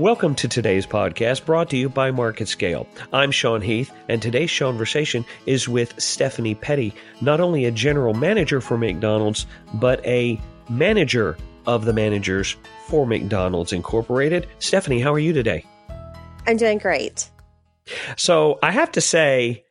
Welcome 0.00 0.34
to 0.36 0.48
today's 0.48 0.86
podcast 0.86 1.44
brought 1.44 1.68
to 1.68 1.76
you 1.76 1.90
by 1.90 2.10
Market 2.10 2.48
Scale. 2.48 2.86
I'm 3.12 3.30
Sean 3.30 3.60
Heath, 3.60 3.92
and 4.08 4.22
today's 4.22 4.58
conversation 4.58 5.26
is 5.44 5.68
with 5.68 6.00
Stephanie 6.00 6.54
Petty, 6.54 6.94
not 7.20 7.38
only 7.38 7.66
a 7.66 7.70
general 7.70 8.14
manager 8.14 8.62
for 8.62 8.78
McDonald's, 8.78 9.44
but 9.74 10.02
a 10.06 10.40
manager 10.70 11.36
of 11.66 11.84
the 11.84 11.92
managers 11.92 12.56
for 12.86 13.06
McDonald's 13.06 13.74
Incorporated. 13.74 14.48
Stephanie, 14.58 15.00
how 15.00 15.12
are 15.12 15.18
you 15.18 15.34
today? 15.34 15.66
I'm 16.46 16.56
doing 16.56 16.78
great. 16.78 17.28
So 18.16 18.58
I 18.62 18.70
have 18.70 18.92
to 18.92 19.02
say, 19.02 19.66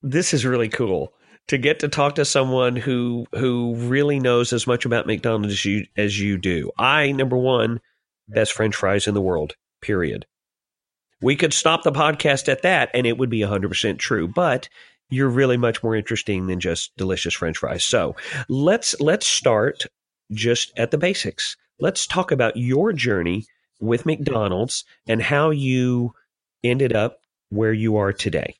this 0.00 0.32
is 0.32 0.46
really 0.46 0.68
cool 0.68 1.12
to 1.48 1.58
get 1.58 1.80
to 1.80 1.88
talk 1.88 2.14
to 2.14 2.24
someone 2.24 2.76
who 2.76 3.26
who 3.32 3.74
really 3.74 4.20
knows 4.20 4.52
as 4.52 4.64
much 4.64 4.84
about 4.84 5.08
McDonald's 5.08 5.54
as 5.54 5.64
you 5.64 5.86
as 5.96 6.20
you 6.20 6.38
do. 6.38 6.70
I 6.78 7.10
number 7.10 7.36
one, 7.36 7.80
best 8.28 8.52
French 8.52 8.76
fries 8.76 9.08
in 9.08 9.14
the 9.14 9.20
world. 9.20 9.56
Period. 9.82 10.26
We 11.20 11.36
could 11.36 11.52
stop 11.52 11.82
the 11.82 11.92
podcast 11.92 12.48
at 12.48 12.62
that, 12.62 12.90
and 12.94 13.06
it 13.06 13.18
would 13.18 13.30
be 13.30 13.40
100% 13.40 13.98
true. 13.98 14.26
But 14.26 14.68
you're 15.10 15.28
really 15.28 15.56
much 15.56 15.82
more 15.82 15.94
interesting 15.94 16.46
than 16.46 16.58
just 16.58 16.96
delicious 16.96 17.34
French 17.34 17.58
fries. 17.58 17.84
So 17.84 18.16
let's 18.48 18.98
let's 19.00 19.26
start 19.26 19.86
just 20.32 20.72
at 20.78 20.90
the 20.90 20.98
basics. 20.98 21.56
Let's 21.78 22.06
talk 22.06 22.32
about 22.32 22.56
your 22.56 22.92
journey 22.92 23.44
with 23.80 24.06
McDonald's 24.06 24.84
and 25.06 25.20
how 25.20 25.50
you 25.50 26.14
ended 26.64 26.94
up 26.94 27.18
where 27.50 27.72
you 27.72 27.96
are 27.96 28.12
today. 28.12 28.56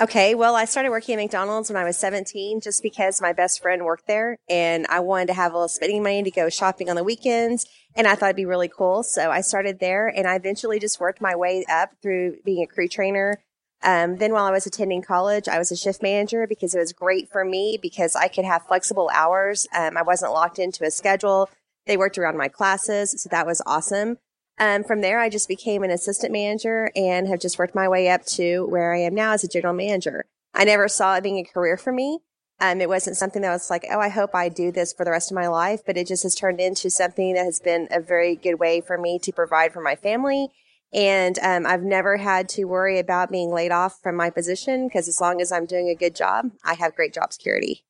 Okay, 0.00 0.36
well, 0.36 0.54
I 0.54 0.64
started 0.64 0.90
working 0.90 1.16
at 1.16 1.18
McDonald's 1.20 1.70
when 1.70 1.76
I 1.76 1.82
was 1.82 1.96
17 1.96 2.60
just 2.60 2.84
because 2.84 3.20
my 3.20 3.32
best 3.32 3.60
friend 3.60 3.84
worked 3.84 4.06
there 4.06 4.38
and 4.48 4.86
I 4.88 5.00
wanted 5.00 5.26
to 5.26 5.34
have 5.34 5.52
a 5.52 5.56
little 5.56 5.66
spending 5.68 6.04
money 6.04 6.22
to 6.22 6.30
go 6.30 6.48
shopping 6.48 6.88
on 6.88 6.94
the 6.94 7.02
weekends 7.02 7.66
and 7.96 8.06
I 8.06 8.14
thought 8.14 8.26
it'd 8.26 8.36
be 8.36 8.44
really 8.44 8.68
cool. 8.68 9.02
So 9.02 9.32
I 9.32 9.40
started 9.40 9.80
there 9.80 10.06
and 10.06 10.28
I 10.28 10.36
eventually 10.36 10.78
just 10.78 11.00
worked 11.00 11.20
my 11.20 11.34
way 11.34 11.64
up 11.68 11.90
through 12.00 12.36
being 12.44 12.62
a 12.62 12.72
crew 12.72 12.86
trainer. 12.86 13.42
Um, 13.82 14.18
then 14.18 14.32
while 14.32 14.44
I 14.44 14.52
was 14.52 14.66
attending 14.66 15.02
college, 15.02 15.48
I 15.48 15.58
was 15.58 15.72
a 15.72 15.76
shift 15.76 16.00
manager 16.00 16.46
because 16.46 16.76
it 16.76 16.78
was 16.78 16.92
great 16.92 17.28
for 17.28 17.44
me 17.44 17.76
because 17.82 18.14
I 18.14 18.28
could 18.28 18.44
have 18.44 18.68
flexible 18.68 19.10
hours. 19.12 19.66
Um, 19.76 19.96
I 19.96 20.02
wasn't 20.02 20.32
locked 20.32 20.60
into 20.60 20.84
a 20.84 20.92
schedule. 20.92 21.50
They 21.86 21.96
worked 21.96 22.18
around 22.18 22.36
my 22.36 22.48
classes. 22.48 23.20
So 23.20 23.28
that 23.30 23.46
was 23.46 23.60
awesome. 23.66 24.18
Um, 24.58 24.82
from 24.82 25.00
there, 25.00 25.20
I 25.20 25.28
just 25.28 25.48
became 25.48 25.82
an 25.82 25.90
assistant 25.90 26.32
manager 26.32 26.90
and 26.96 27.28
have 27.28 27.40
just 27.40 27.58
worked 27.58 27.74
my 27.74 27.88
way 27.88 28.08
up 28.08 28.24
to 28.26 28.66
where 28.66 28.94
I 28.94 29.00
am 29.00 29.14
now 29.14 29.32
as 29.32 29.44
a 29.44 29.48
general 29.48 29.74
manager. 29.74 30.26
I 30.54 30.64
never 30.64 30.88
saw 30.88 31.14
it 31.14 31.22
being 31.22 31.38
a 31.38 31.44
career 31.44 31.76
for 31.76 31.92
me. 31.92 32.20
Um, 32.60 32.80
it 32.80 32.88
wasn't 32.88 33.16
something 33.16 33.42
that 33.42 33.52
was 33.52 33.70
like, 33.70 33.86
oh, 33.88 34.00
I 34.00 34.08
hope 34.08 34.34
I 34.34 34.48
do 34.48 34.72
this 34.72 34.92
for 34.92 35.04
the 35.04 35.12
rest 35.12 35.30
of 35.30 35.36
my 35.36 35.46
life, 35.46 35.82
but 35.86 35.96
it 35.96 36.08
just 36.08 36.24
has 36.24 36.34
turned 36.34 36.60
into 36.60 36.90
something 36.90 37.34
that 37.34 37.44
has 37.44 37.60
been 37.60 37.86
a 37.92 38.00
very 38.00 38.34
good 38.34 38.58
way 38.58 38.80
for 38.80 38.98
me 38.98 39.20
to 39.20 39.32
provide 39.32 39.72
for 39.72 39.80
my 39.80 39.94
family. 39.94 40.48
And 40.92 41.38
um, 41.40 41.66
I've 41.66 41.82
never 41.82 42.16
had 42.16 42.48
to 42.50 42.64
worry 42.64 42.98
about 42.98 43.30
being 43.30 43.50
laid 43.50 43.70
off 43.70 44.00
from 44.02 44.16
my 44.16 44.30
position 44.30 44.88
because 44.88 45.06
as 45.06 45.20
long 45.20 45.40
as 45.40 45.52
I'm 45.52 45.66
doing 45.66 45.88
a 45.88 45.94
good 45.94 46.16
job, 46.16 46.50
I 46.64 46.74
have 46.74 46.96
great 46.96 47.14
job 47.14 47.32
security. 47.32 47.84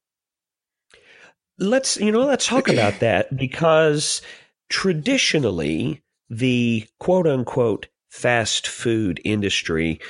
Let's, 1.58 1.96
you 1.96 2.12
know, 2.12 2.26
let's 2.26 2.46
talk 2.46 2.68
about 2.68 3.00
that 3.00 3.34
because 3.36 4.20
traditionally, 4.68 6.02
the 6.30 6.86
quote 6.98 7.26
unquote 7.26 7.88
fast 8.08 8.66
food 8.66 9.20
industry 9.24 10.00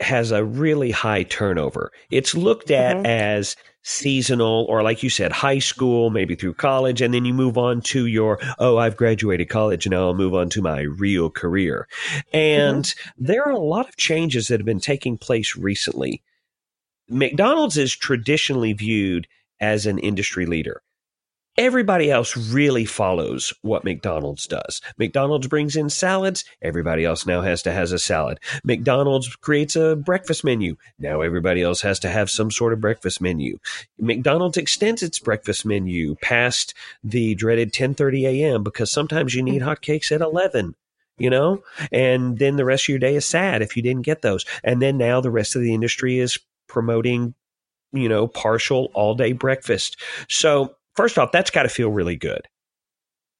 has 0.00 0.30
a 0.30 0.44
really 0.44 0.90
high 0.90 1.22
turnover. 1.24 1.92
It's 2.10 2.34
looked 2.34 2.70
at 2.70 2.96
mm-hmm. 2.96 3.06
as 3.06 3.56
seasonal 3.82 4.66
or 4.68 4.82
like 4.82 5.02
you 5.02 5.10
said, 5.10 5.32
high 5.32 5.58
school, 5.58 6.10
maybe 6.10 6.34
through 6.34 6.54
college, 6.54 7.00
and 7.00 7.12
then 7.12 7.24
you 7.24 7.34
move 7.34 7.58
on 7.58 7.80
to 7.80 8.06
your, 8.06 8.38
oh, 8.58 8.78
I've 8.78 8.96
graduated 8.96 9.48
college 9.48 9.86
and 9.86 9.92
now 9.92 10.06
I'll 10.06 10.14
move 10.14 10.34
on 10.34 10.48
to 10.50 10.62
my 10.62 10.80
real 10.80 11.30
career. 11.30 11.86
And 12.32 12.84
mm-hmm. 12.84 13.24
there 13.24 13.46
are 13.46 13.52
a 13.52 13.58
lot 13.58 13.88
of 13.88 13.96
changes 13.96 14.48
that 14.48 14.60
have 14.60 14.66
been 14.66 14.80
taking 14.80 15.18
place 15.18 15.56
recently. 15.56 16.22
McDonald's 17.08 17.76
is 17.76 17.94
traditionally 17.94 18.72
viewed 18.72 19.26
as 19.60 19.84
an 19.84 19.98
industry 19.98 20.46
leader 20.46 20.82
everybody 21.60 22.10
else 22.10 22.38
really 22.38 22.86
follows 22.86 23.52
what 23.60 23.84
McDonald's 23.84 24.46
does. 24.46 24.80
McDonald's 24.96 25.46
brings 25.46 25.76
in 25.76 25.90
salads, 25.90 26.42
everybody 26.62 27.04
else 27.04 27.26
now 27.26 27.42
has 27.42 27.62
to 27.62 27.70
has 27.70 27.92
a 27.92 27.98
salad. 27.98 28.40
McDonald's 28.64 29.36
creates 29.36 29.76
a 29.76 29.94
breakfast 29.94 30.42
menu. 30.42 30.76
Now 30.98 31.20
everybody 31.20 31.60
else 31.60 31.82
has 31.82 31.98
to 32.00 32.08
have 32.08 32.30
some 32.30 32.50
sort 32.50 32.72
of 32.72 32.80
breakfast 32.80 33.20
menu. 33.20 33.58
McDonald's 33.98 34.56
extends 34.56 35.02
its 35.02 35.18
breakfast 35.18 35.66
menu 35.66 36.14
past 36.22 36.72
the 37.04 37.34
dreaded 37.34 37.74
10:30 37.74 38.22
a.m. 38.26 38.62
because 38.64 38.90
sometimes 38.90 39.34
you 39.34 39.42
need 39.42 39.60
hotcakes 39.60 40.10
at 40.10 40.22
11 40.22 40.74
you 41.18 41.28
know 41.28 41.62
and 41.92 42.38
then 42.38 42.56
the 42.56 42.64
rest 42.64 42.84
of 42.84 42.88
your 42.88 42.98
day 42.98 43.14
is 43.14 43.26
sad 43.26 43.60
if 43.60 43.76
you 43.76 43.82
didn't 43.82 44.06
get 44.06 44.22
those 44.22 44.46
and 44.64 44.80
then 44.80 44.96
now 44.96 45.20
the 45.20 45.30
rest 45.30 45.54
of 45.54 45.60
the 45.60 45.74
industry 45.74 46.18
is 46.18 46.38
promoting 46.66 47.34
you 47.92 48.08
know 48.08 48.26
partial 48.26 48.90
all 48.94 49.14
day 49.14 49.32
breakfast 49.32 50.00
so 50.28 50.74
first 50.94 51.18
off, 51.18 51.32
that's 51.32 51.50
got 51.50 51.64
to 51.64 51.68
feel 51.68 51.90
really 51.90 52.16
good 52.16 52.42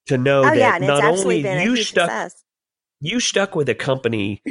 to 0.07 0.17
know 0.17 0.41
oh, 0.41 0.43
that 0.43 0.57
yeah, 0.57 0.77
not 0.85 1.03
only 1.03 1.39
you 1.39 1.75
stuck 1.77 2.09
success. 2.09 2.43
you 2.99 3.19
stuck 3.19 3.55
with 3.55 3.69
a 3.69 3.75
company. 3.75 4.41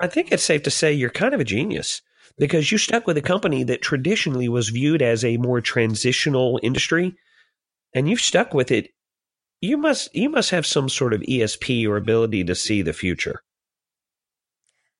I 0.00 0.06
think 0.06 0.32
it's 0.32 0.42
safe 0.42 0.62
to 0.62 0.70
say 0.70 0.92
you're 0.92 1.10
kind 1.10 1.34
of 1.34 1.40
a 1.40 1.44
genius 1.44 2.00
because 2.38 2.72
you 2.72 2.78
stuck 2.78 3.06
with 3.06 3.18
a 3.18 3.22
company 3.22 3.64
that 3.64 3.82
traditionally 3.82 4.48
was 4.48 4.70
viewed 4.70 5.02
as 5.02 5.24
a 5.24 5.36
more 5.36 5.60
transitional 5.60 6.58
industry, 6.62 7.14
and 7.94 8.08
you've 8.08 8.20
stuck 8.20 8.54
with 8.54 8.70
it. 8.70 8.90
You 9.60 9.76
must 9.76 10.14
you 10.14 10.30
must 10.30 10.50
have 10.50 10.64
some 10.66 10.88
sort 10.88 11.12
of 11.12 11.20
ESP 11.20 11.86
or 11.86 11.96
ability 11.96 12.44
to 12.44 12.54
see 12.54 12.82
the 12.82 12.94
future. 12.94 13.42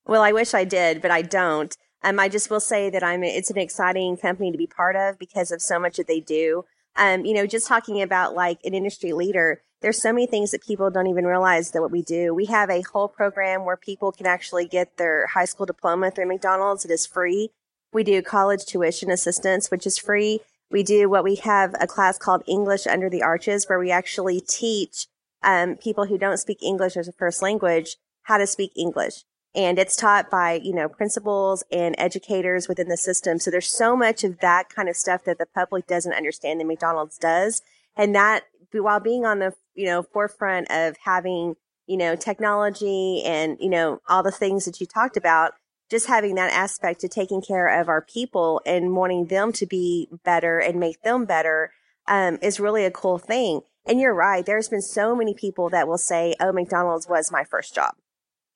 Well, 0.04 0.22
I 0.22 0.32
wish 0.32 0.54
I 0.54 0.64
did, 0.64 1.00
but 1.00 1.10
I 1.10 1.22
don't. 1.22 1.74
Um, 2.02 2.18
I 2.18 2.28
just 2.28 2.50
will 2.50 2.60
say 2.60 2.90
that 2.90 3.02
I'm. 3.02 3.22
It's 3.22 3.50
an 3.50 3.58
exciting 3.58 4.16
company 4.16 4.52
to 4.52 4.58
be 4.58 4.66
part 4.66 4.96
of 4.96 5.18
because 5.18 5.50
of 5.50 5.62
so 5.62 5.78
much 5.78 5.96
that 5.96 6.08
they 6.08 6.20
do. 6.20 6.64
Um, 6.96 7.24
you 7.24 7.34
know, 7.34 7.46
just 7.46 7.66
talking 7.66 8.02
about 8.02 8.34
like 8.34 8.58
an 8.64 8.74
industry 8.74 9.12
leader, 9.12 9.62
there's 9.80 10.00
so 10.00 10.12
many 10.12 10.26
things 10.26 10.50
that 10.50 10.62
people 10.62 10.90
don't 10.90 11.06
even 11.06 11.24
realize 11.24 11.70
that 11.70 11.80
what 11.80 11.90
we 11.90 12.02
do. 12.02 12.34
We 12.34 12.46
have 12.46 12.68
a 12.68 12.82
whole 12.82 13.08
program 13.08 13.64
where 13.64 13.76
people 13.76 14.12
can 14.12 14.26
actually 14.26 14.66
get 14.66 14.96
their 14.96 15.26
high 15.28 15.46
school 15.46 15.66
diploma 15.66 16.10
through 16.10 16.28
McDonald's. 16.28 16.84
It 16.84 16.90
is 16.90 17.06
free. 17.06 17.50
We 17.92 18.04
do 18.04 18.22
college 18.22 18.66
tuition 18.66 19.10
assistance, 19.10 19.70
which 19.70 19.86
is 19.86 19.98
free. 19.98 20.40
We 20.70 20.82
do 20.82 21.08
what 21.08 21.24
we 21.24 21.36
have 21.36 21.74
a 21.80 21.86
class 21.86 22.18
called 22.18 22.44
English 22.46 22.86
Under 22.86 23.10
the 23.10 23.22
Arches, 23.22 23.68
where 23.68 23.78
we 23.78 23.90
actually 23.90 24.40
teach 24.40 25.06
um, 25.42 25.76
people 25.76 26.06
who 26.06 26.18
don't 26.18 26.36
speak 26.36 26.62
English 26.62 26.96
as 26.96 27.08
a 27.08 27.12
first 27.12 27.42
language 27.42 27.96
how 28.24 28.38
to 28.38 28.46
speak 28.46 28.72
English 28.76 29.24
and 29.54 29.78
it's 29.78 29.96
taught 29.96 30.30
by 30.30 30.60
you 30.62 30.74
know 30.74 30.88
principals 30.88 31.64
and 31.70 31.94
educators 31.98 32.68
within 32.68 32.88
the 32.88 32.96
system. 32.96 33.38
So 33.38 33.50
there's 33.50 33.68
so 33.68 33.96
much 33.96 34.24
of 34.24 34.40
that 34.40 34.68
kind 34.68 34.88
of 34.88 34.96
stuff 34.96 35.24
that 35.24 35.38
the 35.38 35.46
public 35.46 35.86
doesn't 35.86 36.12
understand 36.12 36.60
that 36.60 36.66
mcdonald's 36.66 37.18
does. 37.18 37.62
And 37.96 38.14
that 38.14 38.44
while 38.72 39.00
being 39.00 39.24
on 39.24 39.40
the 39.40 39.52
you 39.74 39.86
know 39.86 40.02
forefront 40.02 40.70
of 40.70 40.96
having 41.04 41.56
you 41.86 41.96
know 41.96 42.14
technology 42.14 43.22
and 43.24 43.56
you 43.60 43.70
know 43.70 44.00
all 44.08 44.22
the 44.22 44.30
things 44.30 44.64
that 44.64 44.80
you 44.80 44.86
talked 44.86 45.16
about 45.16 45.52
just 45.90 46.06
having 46.06 46.36
that 46.36 46.52
aspect 46.52 47.02
of 47.02 47.10
taking 47.10 47.42
care 47.42 47.80
of 47.80 47.88
our 47.88 48.00
people 48.00 48.62
and 48.64 48.94
wanting 48.94 49.26
them 49.26 49.52
to 49.52 49.66
be 49.66 50.08
better 50.24 50.60
and 50.60 50.78
make 50.78 51.02
them 51.02 51.24
better 51.24 51.72
um, 52.06 52.38
is 52.40 52.60
really 52.60 52.84
a 52.84 52.92
cool 52.92 53.18
thing. 53.18 53.62
And 53.84 53.98
you're 53.98 54.14
right. 54.14 54.46
There's 54.46 54.68
been 54.68 54.82
so 54.82 55.16
many 55.16 55.34
people 55.34 55.68
that 55.70 55.88
will 55.88 55.98
say 55.98 56.34
oh 56.38 56.52
mcdonald's 56.52 57.08
was 57.08 57.32
my 57.32 57.42
first 57.42 57.74
job 57.74 57.94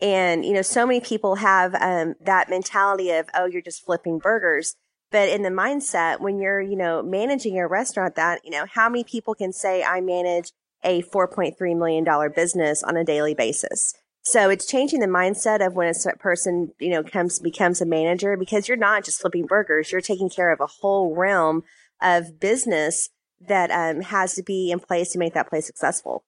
and, 0.04 0.44
you 0.44 0.52
know, 0.52 0.60
so 0.60 0.86
many 0.86 1.00
people 1.00 1.36
have 1.36 1.74
um, 1.76 2.14
that 2.20 2.50
mentality 2.50 3.10
of, 3.12 3.26
oh, 3.34 3.46
you're 3.46 3.62
just 3.62 3.86
flipping 3.86 4.18
burgers. 4.18 4.76
But 5.10 5.30
in 5.30 5.40
the 5.40 5.48
mindset, 5.48 6.20
when 6.20 6.38
you're, 6.38 6.60
you 6.60 6.76
know, 6.76 7.02
managing 7.02 7.58
a 7.58 7.66
restaurant 7.66 8.14
that, 8.16 8.42
you 8.44 8.50
know, 8.50 8.66
how 8.70 8.90
many 8.90 9.02
people 9.02 9.34
can 9.34 9.50
say 9.50 9.82
I 9.82 10.02
manage 10.02 10.52
a 10.82 11.02
$4.3 11.04 11.56
million 11.78 12.32
business 12.36 12.82
on 12.82 12.98
a 12.98 13.04
daily 13.04 13.32
basis? 13.32 13.94
So 14.24 14.50
it's 14.50 14.66
changing 14.66 15.00
the 15.00 15.06
mindset 15.06 15.66
of 15.66 15.72
when 15.72 15.88
a 15.88 16.16
person, 16.18 16.72
you 16.78 16.90
know, 16.90 17.02
comes, 17.02 17.38
becomes 17.38 17.80
a 17.80 17.86
manager 17.86 18.36
because 18.36 18.68
you're 18.68 18.76
not 18.76 19.04
just 19.04 19.22
flipping 19.22 19.46
burgers. 19.46 19.90
You're 19.90 20.02
taking 20.02 20.28
care 20.28 20.52
of 20.52 20.60
a 20.60 20.66
whole 20.66 21.16
realm 21.16 21.62
of 22.02 22.38
business 22.38 23.08
that 23.48 23.70
um, 23.70 24.02
has 24.02 24.34
to 24.34 24.42
be 24.42 24.70
in 24.70 24.80
place 24.80 25.12
to 25.12 25.18
make 25.18 25.32
that 25.32 25.48
place 25.48 25.66
successful. 25.66 26.24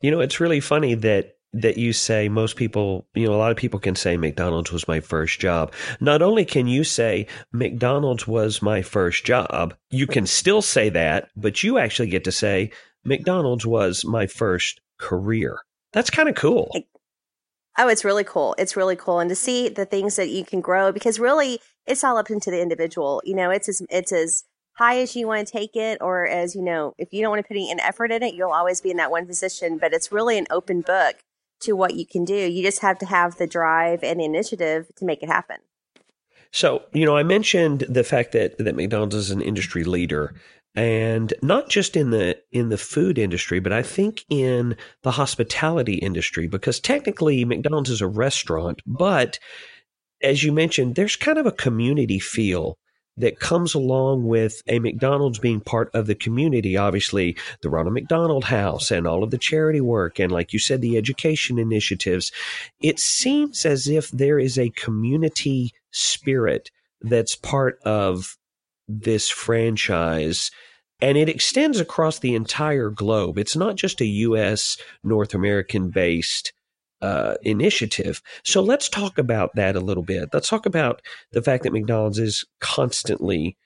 You 0.00 0.12
know, 0.12 0.20
it's 0.20 0.38
really 0.38 0.60
funny 0.60 0.94
that 0.94 1.35
that 1.56 1.78
you 1.78 1.92
say 1.92 2.28
most 2.28 2.56
people, 2.56 3.06
you 3.14 3.26
know, 3.26 3.34
a 3.34 3.36
lot 3.36 3.50
of 3.50 3.56
people 3.56 3.80
can 3.80 3.94
say 3.94 4.16
McDonald's 4.16 4.72
was 4.72 4.86
my 4.86 5.00
first 5.00 5.40
job. 5.40 5.72
Not 6.00 6.22
only 6.22 6.44
can 6.44 6.66
you 6.66 6.84
say 6.84 7.26
McDonald's 7.52 8.26
was 8.26 8.62
my 8.62 8.82
first 8.82 9.24
job, 9.24 9.74
you 9.90 10.06
can 10.06 10.26
still 10.26 10.62
say 10.62 10.88
that, 10.90 11.30
but 11.36 11.62
you 11.62 11.78
actually 11.78 12.08
get 12.08 12.24
to 12.24 12.32
say 12.32 12.70
McDonald's 13.04 13.66
was 13.66 14.04
my 14.04 14.26
first 14.26 14.80
career. 14.98 15.60
That's 15.92 16.10
kind 16.10 16.28
of 16.28 16.34
cool. 16.34 16.70
Oh, 17.78 17.88
it's 17.88 18.04
really 18.04 18.24
cool. 18.24 18.54
It's 18.58 18.76
really 18.76 18.96
cool. 18.96 19.20
And 19.20 19.30
to 19.30 19.36
see 19.36 19.68
the 19.68 19.84
things 19.84 20.16
that 20.16 20.28
you 20.28 20.44
can 20.44 20.60
grow 20.60 20.92
because 20.92 21.18
really 21.18 21.60
it's 21.86 22.04
all 22.04 22.16
up 22.16 22.30
into 22.30 22.50
the 22.50 22.60
individual. 22.60 23.22
You 23.24 23.36
know, 23.36 23.50
it's 23.50 23.68
as, 23.68 23.82
it's 23.90 24.12
as 24.12 24.44
high 24.74 24.98
as 24.98 25.14
you 25.16 25.26
want 25.26 25.46
to 25.46 25.52
take 25.52 25.76
it 25.76 25.98
or 26.00 26.26
as, 26.26 26.54
you 26.54 26.62
know, 26.62 26.92
if 26.98 27.12
you 27.12 27.22
don't 27.22 27.30
want 27.30 27.42
to 27.42 27.48
put 27.48 27.56
any 27.56 27.74
effort 27.80 28.10
in 28.12 28.22
it, 28.22 28.34
you'll 28.34 28.50
always 28.50 28.80
be 28.80 28.90
in 28.90 28.96
that 28.98 29.10
one 29.10 29.26
position, 29.26 29.78
but 29.78 29.92
it's 29.92 30.12
really 30.12 30.36
an 30.36 30.46
open 30.50 30.80
book 30.82 31.16
to 31.60 31.72
what 31.72 31.94
you 31.94 32.06
can 32.06 32.24
do. 32.24 32.34
You 32.34 32.62
just 32.62 32.80
have 32.80 32.98
to 32.98 33.06
have 33.06 33.36
the 33.36 33.46
drive 33.46 34.02
and 34.02 34.20
the 34.20 34.24
initiative 34.24 34.90
to 34.96 35.04
make 35.04 35.22
it 35.22 35.28
happen. 35.28 35.56
So, 36.52 36.82
you 36.92 37.04
know, 37.04 37.16
I 37.16 37.22
mentioned 37.22 37.80
the 37.88 38.04
fact 38.04 38.32
that, 38.32 38.56
that 38.58 38.76
McDonald's 38.76 39.14
is 39.14 39.30
an 39.30 39.42
industry 39.42 39.84
leader 39.84 40.34
and 40.76 41.32
not 41.42 41.70
just 41.70 41.96
in 41.96 42.10
the 42.10 42.38
in 42.52 42.68
the 42.68 42.78
food 42.78 43.18
industry, 43.18 43.60
but 43.60 43.72
I 43.72 43.82
think 43.82 44.24
in 44.28 44.76
the 45.02 45.10
hospitality 45.10 45.94
industry 45.94 46.46
because 46.46 46.78
technically 46.78 47.44
McDonald's 47.44 47.90
is 47.90 48.02
a 48.02 48.06
restaurant, 48.06 48.82
but 48.86 49.38
as 50.22 50.44
you 50.44 50.52
mentioned, 50.52 50.94
there's 50.94 51.16
kind 51.16 51.38
of 51.38 51.46
a 51.46 51.52
community 51.52 52.18
feel 52.18 52.78
that 53.16 53.40
comes 53.40 53.74
along 53.74 54.26
with 54.26 54.62
a 54.66 54.78
McDonald's 54.78 55.38
being 55.38 55.60
part 55.60 55.90
of 55.94 56.06
the 56.06 56.14
community. 56.14 56.76
Obviously, 56.76 57.36
the 57.62 57.70
Ronald 57.70 57.94
McDonald 57.94 58.44
House 58.44 58.90
and 58.90 59.06
all 59.06 59.22
of 59.22 59.30
the 59.30 59.38
charity 59.38 59.80
work, 59.80 60.18
and 60.18 60.30
like 60.30 60.52
you 60.52 60.58
said, 60.58 60.80
the 60.80 60.96
education 60.96 61.58
initiatives. 61.58 62.30
It 62.80 62.98
seems 62.98 63.64
as 63.64 63.88
if 63.88 64.10
there 64.10 64.38
is 64.38 64.58
a 64.58 64.70
community 64.70 65.72
spirit 65.90 66.70
that's 67.00 67.36
part 67.36 67.78
of 67.84 68.36
this 68.88 69.28
franchise. 69.28 70.50
And 71.00 71.18
it 71.18 71.28
extends 71.28 71.78
across 71.78 72.18
the 72.18 72.34
entire 72.34 72.88
globe. 72.88 73.38
It's 73.38 73.56
not 73.56 73.76
just 73.76 74.00
a 74.00 74.06
U.S. 74.06 74.78
North 75.04 75.34
American 75.34 75.90
based 75.90 76.52
uh, 77.02 77.34
initiative. 77.42 78.22
So 78.44 78.62
let's 78.62 78.88
talk 78.88 79.18
about 79.18 79.54
that 79.54 79.76
a 79.76 79.80
little 79.80 80.02
bit. 80.02 80.30
Let's 80.32 80.48
talk 80.48 80.66
about 80.66 81.02
the 81.32 81.42
fact 81.42 81.64
that 81.64 81.72
McDonald's 81.72 82.18
is 82.18 82.44
constantly 82.60 83.56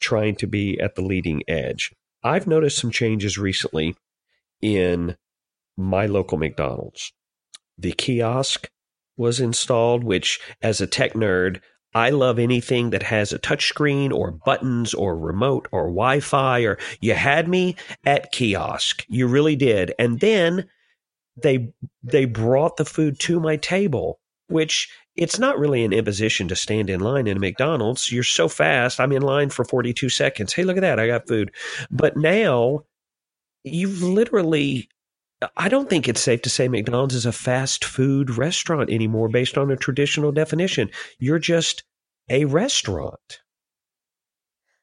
trying 0.00 0.36
to 0.36 0.46
be 0.46 0.78
at 0.80 0.94
the 0.94 1.02
leading 1.02 1.42
edge. 1.48 1.92
I've 2.22 2.46
noticed 2.46 2.78
some 2.78 2.90
changes 2.90 3.38
recently 3.38 3.96
in 4.60 5.16
my 5.76 6.06
local 6.06 6.38
McDonald's. 6.38 7.12
The 7.76 7.92
kiosk 7.92 8.68
was 9.16 9.40
installed, 9.40 10.04
which, 10.04 10.40
as 10.62 10.80
a 10.80 10.86
tech 10.86 11.12
nerd, 11.14 11.60
I 11.94 12.10
love 12.10 12.38
anything 12.38 12.90
that 12.90 13.02
has 13.04 13.32
a 13.32 13.38
touchscreen 13.38 14.12
or 14.12 14.30
buttons 14.30 14.94
or 14.94 15.16
remote 15.16 15.68
or 15.72 15.84
Wi 15.84 16.20
Fi 16.20 16.60
or 16.60 16.78
you 17.00 17.14
had 17.14 17.48
me 17.48 17.76
at 18.04 18.30
kiosk. 18.30 19.04
You 19.08 19.26
really 19.26 19.56
did. 19.56 19.94
And 19.98 20.20
then 20.20 20.68
they 21.42 21.72
they 22.02 22.24
brought 22.24 22.76
the 22.76 22.84
food 22.84 23.18
to 23.20 23.40
my 23.40 23.56
table, 23.56 24.20
which 24.48 24.88
it's 25.16 25.38
not 25.38 25.58
really 25.58 25.84
an 25.84 25.92
imposition 25.92 26.48
to 26.48 26.56
stand 26.56 26.88
in 26.88 27.00
line 27.00 27.26
in 27.26 27.36
a 27.36 27.40
McDonald's. 27.40 28.12
You're 28.12 28.22
so 28.22 28.48
fast. 28.48 29.00
I'm 29.00 29.12
in 29.12 29.22
line 29.22 29.50
for 29.50 29.64
42 29.64 30.08
seconds. 30.08 30.52
Hey, 30.52 30.62
look 30.62 30.76
at 30.76 30.82
that. 30.82 31.00
I 31.00 31.08
got 31.08 31.26
food. 31.26 31.52
But 31.90 32.16
now 32.16 32.84
you've 33.64 34.02
literally 34.02 34.88
I 35.56 35.68
don't 35.68 35.88
think 35.88 36.08
it's 36.08 36.20
safe 36.20 36.42
to 36.42 36.50
say 36.50 36.66
McDonald's 36.66 37.14
is 37.14 37.26
a 37.26 37.32
fast 37.32 37.84
food 37.84 38.36
restaurant 38.36 38.90
anymore 38.90 39.28
based 39.28 39.56
on 39.56 39.70
a 39.70 39.76
traditional 39.76 40.32
definition. 40.32 40.90
You're 41.18 41.38
just 41.38 41.84
a 42.28 42.44
restaurant. 42.44 43.40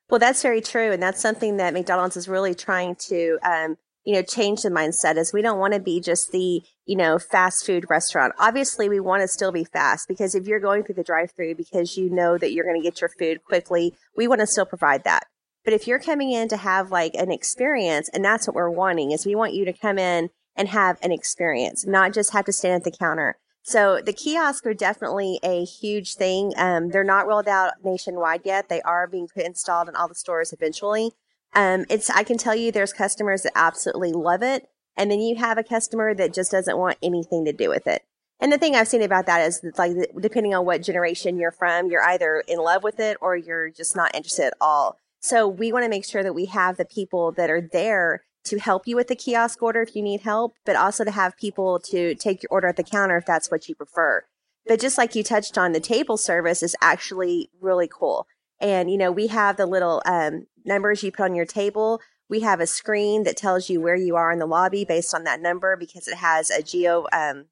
Well, 0.09 0.19
that's 0.19 0.41
very 0.41 0.61
true. 0.61 0.91
And 0.91 1.01
that's 1.01 1.19
something 1.19 1.57
that 1.57 1.73
McDonald's 1.73 2.15
is 2.15 2.29
really 2.29 2.55
trying 2.55 2.95
to 2.95 3.37
um, 3.43 3.77
you 4.05 4.13
know, 4.13 4.21
change 4.21 4.61
the 4.61 4.69
mindset 4.69 5.17
is 5.17 5.33
we 5.33 5.41
don't 5.41 5.59
want 5.59 5.73
to 5.73 5.79
be 5.79 5.99
just 5.99 6.31
the, 6.31 6.61
you 6.85 6.95
know, 6.95 7.17
fast 7.17 7.65
food 7.65 7.85
restaurant. 7.89 8.33
Obviously, 8.39 8.87
we 8.87 8.99
want 8.99 9.21
to 9.21 9.27
still 9.27 9.51
be 9.51 9.63
fast 9.63 10.07
because 10.07 10.35
if 10.35 10.45
you're 10.45 10.59
going 10.59 10.83
through 10.83 10.95
the 10.95 11.03
drive 11.03 11.31
through 11.31 11.55
because 11.55 11.97
you 11.97 12.09
know 12.09 12.37
that 12.37 12.53
you're 12.53 12.65
going 12.65 12.79
to 12.79 12.87
get 12.87 13.01
your 13.01 13.09
food 13.09 13.43
quickly, 13.43 13.95
we 14.15 14.27
want 14.27 14.41
to 14.41 14.47
still 14.47 14.65
provide 14.65 15.03
that. 15.03 15.25
But 15.63 15.73
if 15.73 15.87
you're 15.87 15.99
coming 15.99 16.31
in 16.31 16.47
to 16.49 16.57
have 16.57 16.91
like 16.91 17.15
an 17.15 17.31
experience, 17.31 18.07
and 18.13 18.23
that's 18.23 18.47
what 18.47 18.55
we're 18.55 18.69
wanting 18.69 19.11
is 19.11 19.25
we 19.25 19.33
want 19.33 19.55
you 19.55 19.65
to 19.65 19.73
come 19.73 19.97
in 19.97 20.29
and 20.55 20.69
have 20.69 20.99
an 21.01 21.11
experience, 21.11 21.85
not 21.85 22.13
just 22.13 22.31
have 22.31 22.45
to 22.45 22.53
stand 22.53 22.75
at 22.75 22.83
the 22.83 22.97
counter. 22.97 23.37
So 23.63 23.99
the 23.99 24.13
kiosks 24.13 24.67
are 24.67 24.75
definitely 24.75 25.39
a 25.43 25.65
huge 25.65 26.13
thing. 26.13 26.53
Um, 26.55 26.89
they're 26.89 27.03
not 27.03 27.25
rolled 27.25 27.47
out 27.47 27.83
nationwide 27.83 28.41
yet. 28.45 28.69
They 28.69 28.83
are 28.83 29.07
being 29.07 29.27
installed 29.35 29.89
in 29.89 29.95
all 29.95 30.07
the 30.07 30.13
stores 30.13 30.53
eventually. 30.53 31.13
Um, 31.55 31.85
it's, 31.89 32.09
I 32.09 32.23
can 32.23 32.37
tell 32.37 32.53
you 32.53 32.71
there's 32.71 32.93
customers 32.93 33.43
that 33.43 33.53
absolutely 33.55 34.11
love 34.11 34.43
it. 34.43 34.69
And 34.97 35.09
then 35.09 35.19
you 35.19 35.37
have 35.37 35.57
a 35.57 35.63
customer 35.63 36.13
that 36.13 36.33
just 36.33 36.51
doesn't 36.51 36.77
want 36.77 36.97
anything 37.01 37.45
to 37.45 37.53
do 37.53 37.69
with 37.69 37.87
it. 37.87 38.03
And 38.39 38.51
the 38.51 38.57
thing 38.57 38.75
I've 38.75 38.87
seen 38.87 39.01
about 39.01 39.25
that 39.25 39.47
is 39.47 39.61
like, 39.77 39.93
depending 40.19 40.53
on 40.53 40.65
what 40.65 40.83
generation 40.83 41.39
you're 41.39 41.51
from, 41.51 41.89
you're 41.89 42.03
either 42.03 42.43
in 42.47 42.59
love 42.59 42.83
with 42.83 42.99
it 42.99 43.17
or 43.21 43.35
you're 43.35 43.69
just 43.69 43.95
not 43.95 44.13
interested 44.13 44.47
at 44.47 44.53
all. 44.59 44.97
So 45.21 45.47
we 45.47 45.71
want 45.71 45.83
to 45.85 45.89
make 45.89 46.05
sure 46.05 46.21
that 46.21 46.35
we 46.35 46.45
have 46.45 46.77
the 46.77 46.85
people 46.85 47.31
that 47.31 47.49
are 47.49 47.61
there 47.61 48.23
to 48.45 48.59
help 48.59 48.87
you 48.87 48.95
with 48.95 49.07
the 49.07 49.15
kiosk 49.15 49.61
order 49.63 49.81
if 49.81 49.95
you 49.95 50.03
need 50.03 50.21
help, 50.21 50.53
but 50.65 50.75
also 50.75 51.03
to 51.03 51.11
have 51.11 51.37
people 51.37 51.79
to 51.79 52.13
take 52.15 52.43
your 52.43 52.49
order 52.51 52.67
at 52.67 52.75
the 52.75 52.83
counter 52.83 53.17
if 53.17 53.25
that's 53.25 53.49
what 53.49 53.67
you 53.67 53.75
prefer. 53.75 54.23
But 54.67 54.79
just 54.79 54.97
like 54.97 55.15
you 55.15 55.23
touched 55.23 55.57
on, 55.57 55.71
the 55.71 55.79
table 55.79 56.17
service 56.17 56.61
is 56.61 56.75
actually 56.81 57.49
really 57.59 57.89
cool. 57.91 58.27
And, 58.59 58.91
you 58.91 58.97
know, 58.97 59.11
we 59.11 59.27
have 59.27 59.57
the 59.57 59.65
little 59.65 60.01
um, 60.05 60.47
numbers 60.65 61.03
you 61.03 61.11
put 61.11 61.23
on 61.23 61.35
your 61.35 61.45
table. 61.45 62.01
We 62.29 62.41
have 62.41 62.59
a 62.59 62.67
screen 62.67 63.23
that 63.23 63.37
tells 63.37 63.69
you 63.69 63.79
where 63.81 63.95
you 63.95 64.15
are 64.15 64.31
in 64.31 64.39
the 64.39 64.45
lobby 64.45 64.83
based 64.83 65.13
on 65.13 65.23
that 65.25 65.41
number 65.41 65.75
because 65.75 66.07
it 66.07 66.17
has 66.17 66.49
a 66.49 66.63
geo 66.63 67.05
um, 67.13 67.45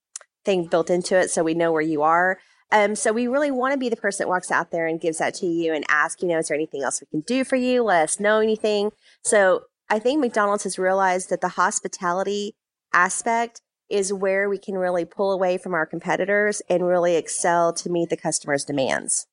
thing 0.44 0.66
built 0.66 0.90
into 0.90 1.18
it. 1.18 1.30
So 1.30 1.44
we 1.44 1.54
know 1.54 1.72
where 1.72 1.82
you 1.82 2.02
are. 2.02 2.40
Um, 2.72 2.96
so 2.96 3.14
we 3.14 3.28
really 3.28 3.52
want 3.52 3.74
to 3.74 3.78
be 3.78 3.90
the 3.90 3.96
person 3.96 4.24
that 4.24 4.30
walks 4.30 4.50
out 4.50 4.72
there 4.72 4.88
and 4.88 5.00
gives 5.00 5.20
that 5.20 5.36
to 5.36 5.46
you 5.46 5.74
and 5.74 5.86
ask, 5.90 6.24
you 6.24 6.28
know, 6.28 6.40
is 6.40 6.48
there 6.48 6.56
anything 6.56 6.82
else 6.82 7.02
we 7.02 7.08
can 7.08 7.22
do 7.22 7.44
for 7.44 7.56
you? 7.56 7.84
Let 7.84 8.04
us 8.04 8.20
know 8.20 8.40
anything. 8.40 8.92
So 9.22 9.66
I 9.90 10.00
think 10.00 10.20
McDonald's 10.20 10.64
has 10.64 10.80
realized 10.80 11.30
that 11.30 11.42
the 11.42 11.50
hospitality 11.50 12.56
aspect 12.92 13.62
is 13.90 14.12
where 14.12 14.50
we 14.50 14.58
can 14.58 14.76
really 14.76 15.06
pull 15.06 15.32
away 15.32 15.58
from 15.58 15.76
our 15.76 15.86
competitors 15.86 16.64
and 16.68 16.88
really 16.88 17.16
excel 17.16 17.74
to 17.74 17.92
meet 17.92 18.10
the 18.10 18.18
customer's 18.18 18.66
demands. 18.66 19.28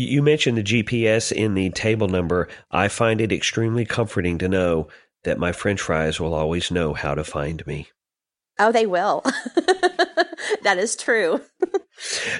You 0.00 0.22
mentioned 0.22 0.56
the 0.56 0.62
GPS 0.62 1.32
in 1.32 1.54
the 1.54 1.70
table 1.70 2.06
number. 2.06 2.46
I 2.70 2.86
find 2.86 3.20
it 3.20 3.32
extremely 3.32 3.84
comforting 3.84 4.38
to 4.38 4.48
know 4.48 4.86
that 5.24 5.40
my 5.40 5.50
french 5.50 5.80
fries 5.80 6.20
will 6.20 6.34
always 6.34 6.70
know 6.70 6.94
how 6.94 7.16
to 7.16 7.24
find 7.24 7.66
me. 7.66 7.88
Oh, 8.60 8.70
they 8.70 8.86
will. 8.86 9.22
that 10.62 10.76
is 10.78 10.94
true. 10.94 11.40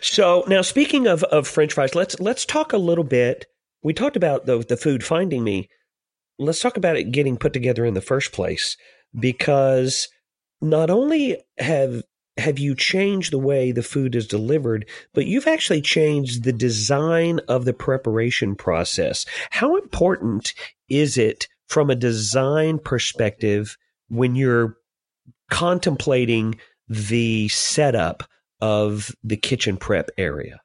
so 0.01 0.45
now 0.47 0.63
speaking 0.63 1.09
of, 1.09 1.25
of 1.25 1.49
french 1.49 1.73
fries, 1.73 1.97
let's 1.97 2.21
let's 2.21 2.45
talk 2.45 2.73
a 2.73 2.79
little 2.79 3.03
bit. 3.03 3.47
We 3.83 3.93
talked 3.93 4.17
about 4.17 4.47
the 4.47 4.59
the 4.59 4.77
food 4.77 5.03
finding 5.03 5.43
me. 5.43 5.69
Let's 6.39 6.61
talk 6.61 6.77
about 6.77 6.97
it 6.97 7.11
getting 7.11 7.37
put 7.37 7.53
together 7.53 7.85
in 7.85 7.95
the 7.95 8.01
first 8.01 8.31
place 8.31 8.77
because 9.19 10.07
not 10.61 10.91
only 10.91 11.43
have 11.59 12.05
have 12.39 12.59
you 12.59 12.75
changed 12.75 13.33
the 13.33 13.39
way 13.39 13.73
the 13.73 13.83
food 13.83 14.15
is 14.15 14.27
delivered, 14.27 14.89
but 15.13 15.27
you've 15.27 15.47
actually 15.47 15.83
changed 15.83 16.45
the 16.45 16.53
design 16.53 17.41
of 17.49 17.65
the 17.65 17.73
preparation 17.73 18.55
process. 18.55 19.27
How 19.51 19.77
important 19.77 20.55
is 20.89 21.19
it 21.19 21.49
from 21.67 21.91
a 21.91 21.97
design 21.97 22.79
perspective 22.79 23.77
when 24.09 24.37
you're 24.37 24.77
contemplating 25.51 26.59
the 26.89 27.49
setup 27.49 28.23
of 28.61 29.15
the 29.23 29.37
kitchen 29.37 29.77
prep 29.77 30.11
area? 30.17 30.61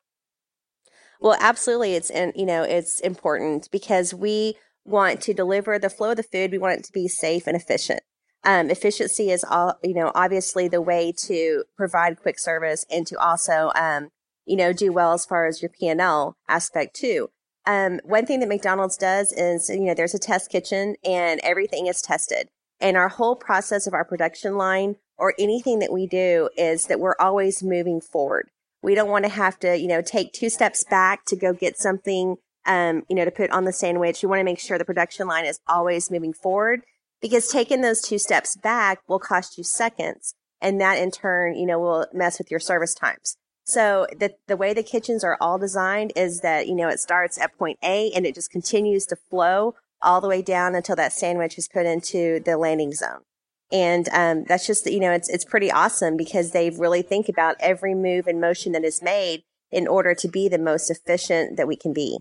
Well, 1.20 1.38
absolutely. 1.40 1.96
It's, 1.96 2.10
and 2.10 2.34
you 2.36 2.46
know, 2.46 2.64
it's 2.64 3.00
important 3.00 3.70
because 3.72 4.14
we 4.14 4.56
want 4.86 5.22
to 5.22 5.34
deliver 5.34 5.80
the 5.80 5.90
flow 5.90 6.12
of 6.12 6.18
the 6.18 6.24
food. 6.24 6.52
We 6.52 6.58
want 6.58 6.80
it 6.80 6.86
to 6.86 6.92
be 6.92 7.08
safe 7.08 7.48
and 7.48 7.56
efficient. 7.56 8.02
Um, 8.46 8.70
efficiency 8.70 9.32
is 9.32 9.44
all, 9.44 9.80
you 9.84 9.94
know, 9.94 10.12
obviously 10.14 10.68
the 10.68 10.82
way 10.82 11.14
to 11.26 11.64
provide 11.78 12.22
quick 12.22 12.38
service 12.38 12.86
and 12.90 13.08
to 13.08 13.18
also, 13.18 13.72
um, 13.76 14.10
you 14.46 14.58
know, 14.58 14.74
do 14.74 14.92
well 14.92 15.14
as 15.14 15.26
far 15.26 15.46
as 15.46 15.62
your 15.62 15.70
P&L 15.70 16.36
aspect 16.50 16.96
too. 16.96 17.30
Um, 17.66 18.02
one 18.04 18.26
thing 18.26 18.42
that 18.42 18.50
McDonald's 18.50 18.98
does 18.98 19.32
is, 19.32 19.70
you 19.70 19.86
know, 19.86 19.94
there's 19.94 20.14
a 20.14 20.20
test 20.20 20.52
kitchen 20.52 20.96
and 21.04 21.40
everything 21.44 21.88
is 21.88 22.02
tested. 22.02 22.50
And 22.82 22.98
our 22.98 23.08
whole 23.08 23.38
process 23.38 23.88
of 23.88 23.94
our 23.94 24.04
production 24.04 24.58
line 24.58 24.98
or 25.18 25.34
anything 25.40 25.80
that 25.80 25.94
we 25.94 26.06
do 26.06 26.50
is 26.58 26.88
that 26.88 27.00
we're 27.00 27.16
always 27.20 27.64
moving 27.64 28.02
forward. 28.02 28.50
We 28.82 28.96
don't 28.96 29.10
want 29.10 29.24
to 29.24 29.32
have 29.32 29.58
to, 29.60 29.78
you 29.78 29.88
know, 29.88 30.02
take 30.02 30.34
two 30.34 30.50
steps 30.50 30.84
back 30.84 31.24
to 31.26 31.38
go 31.38 31.54
get 31.54 31.78
something, 31.78 32.36
um, 32.66 33.04
you 33.08 33.16
know, 33.16 33.24
to 33.24 33.32
put 33.32 33.52
on 33.52 33.64
the 33.64 33.72
sandwich. 33.72 34.22
We 34.22 34.28
want 34.28 34.42
to 34.42 34.44
make 34.44 34.60
sure 34.60 34.78
the 34.78 34.84
production 34.84 35.28
line 35.28 35.46
is 35.46 35.62
always 35.66 36.12
moving 36.12 36.34
forward 36.34 36.82
because 37.24 37.48
taking 37.48 37.80
those 37.80 38.02
two 38.02 38.20
steps 38.20 38.58
back 38.58 39.00
will 39.08 39.18
cost 39.18 39.58
you 39.58 39.64
seconds. 39.64 40.36
And 40.62 40.80
that 40.82 41.00
in 41.00 41.10
turn, 41.10 41.56
you 41.56 41.66
know, 41.66 41.80
will 41.80 42.06
mess 42.14 42.38
with 42.38 42.52
your 42.52 42.60
service 42.60 42.94
times. 42.94 43.38
So 43.64 44.08
the, 44.20 44.36
the 44.48 44.58
way 44.58 44.74
the 44.74 44.84
kitchens 44.84 45.24
are 45.24 45.38
all 45.40 45.58
designed 45.58 46.12
is 46.18 46.42
that, 46.42 46.68
you 46.68 46.76
know, 46.76 46.90
it 46.90 47.00
starts 47.00 47.40
at 47.40 47.58
point 47.58 47.80
A 47.82 48.12
and 48.12 48.26
it 48.26 48.36
just 48.36 48.52
continues 48.52 49.06
to 49.06 49.16
flow 49.16 49.76
all 50.02 50.20
the 50.20 50.28
way 50.28 50.42
down 50.42 50.76
until 50.76 50.98
that 50.98 51.14
sandwich 51.14 51.58
is 51.58 51.70
put 51.70 51.86
into 51.86 52.42
the 52.42 52.58
landing 52.58 52.92
zone. 52.92 53.22
And 53.72 54.10
um, 54.12 54.44
that's 54.44 54.68
just, 54.68 54.86
you 54.92 55.00
know, 55.00 55.14
it's, 55.14 55.30
it's 55.30 55.46
pretty 55.46 55.72
awesome 55.72 56.18
because 56.18 56.52
they 56.52 56.72
really 56.72 57.02
think 57.02 57.30
about 57.30 57.56
every 57.62 57.96
move 57.96 58.28
and 58.28 58.42
motion 58.42 58.74
that 58.74 58.84
is 58.84 59.02
made 59.02 59.44
in 59.72 59.88
order 59.88 60.14
to 60.14 60.28
be 60.28 60.50
the 60.50 60.60
most 60.60 60.92
efficient 60.92 61.56
that 61.56 61.70
we 61.70 61.78
can 61.78 61.94
be. 61.94 62.20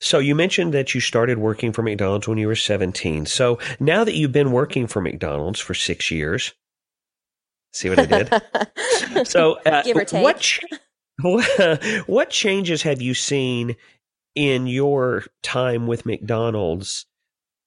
So 0.00 0.18
you 0.20 0.34
mentioned 0.34 0.74
that 0.74 0.94
you 0.94 1.00
started 1.00 1.38
working 1.38 1.72
for 1.72 1.82
McDonald's 1.82 2.28
when 2.28 2.38
you 2.38 2.46
were 2.46 2.54
17. 2.54 3.26
So 3.26 3.58
now 3.80 4.04
that 4.04 4.14
you've 4.14 4.32
been 4.32 4.52
working 4.52 4.86
for 4.86 5.00
McDonald's 5.00 5.58
for 5.58 5.74
six 5.74 6.10
years, 6.10 6.54
See 7.72 7.90
what 7.90 7.98
I 7.98 8.06
did? 8.06 9.26
so, 9.26 9.58
uh, 9.64 9.82
give 9.82 9.96
or 9.96 10.04
take. 10.04 10.22
What, 10.22 10.40
ch- 10.40 10.64
what 12.06 12.30
changes 12.30 12.82
have 12.82 13.02
you 13.02 13.14
seen 13.14 13.76
in 14.34 14.66
your 14.66 15.24
time 15.42 15.86
with 15.86 16.06
McDonald's? 16.06 17.06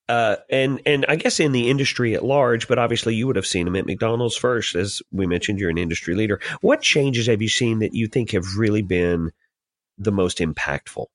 Uh, 0.09 0.37
and 0.49 0.81
and 0.85 1.05
I 1.07 1.15
guess 1.15 1.39
in 1.39 1.53
the 1.53 1.69
industry 1.69 2.15
at 2.15 2.25
large, 2.25 2.67
but 2.67 2.79
obviously 2.79 3.15
you 3.15 3.27
would 3.27 3.37
have 3.37 3.45
seen 3.47 3.65
them 3.65 3.75
at 3.75 3.85
McDonald's 3.85 4.35
first, 4.35 4.75
as 4.75 5.01
we 5.11 5.25
mentioned. 5.25 5.59
You're 5.59 5.69
an 5.69 5.77
industry 5.77 6.15
leader. 6.15 6.41
What 6.59 6.81
changes 6.81 7.27
have 7.27 7.41
you 7.41 7.47
seen 7.47 7.79
that 7.79 7.93
you 7.93 8.07
think 8.07 8.31
have 8.31 8.57
really 8.57 8.81
been 8.81 9.31
the 9.97 10.11
most 10.11 10.39
impactful? 10.39 11.05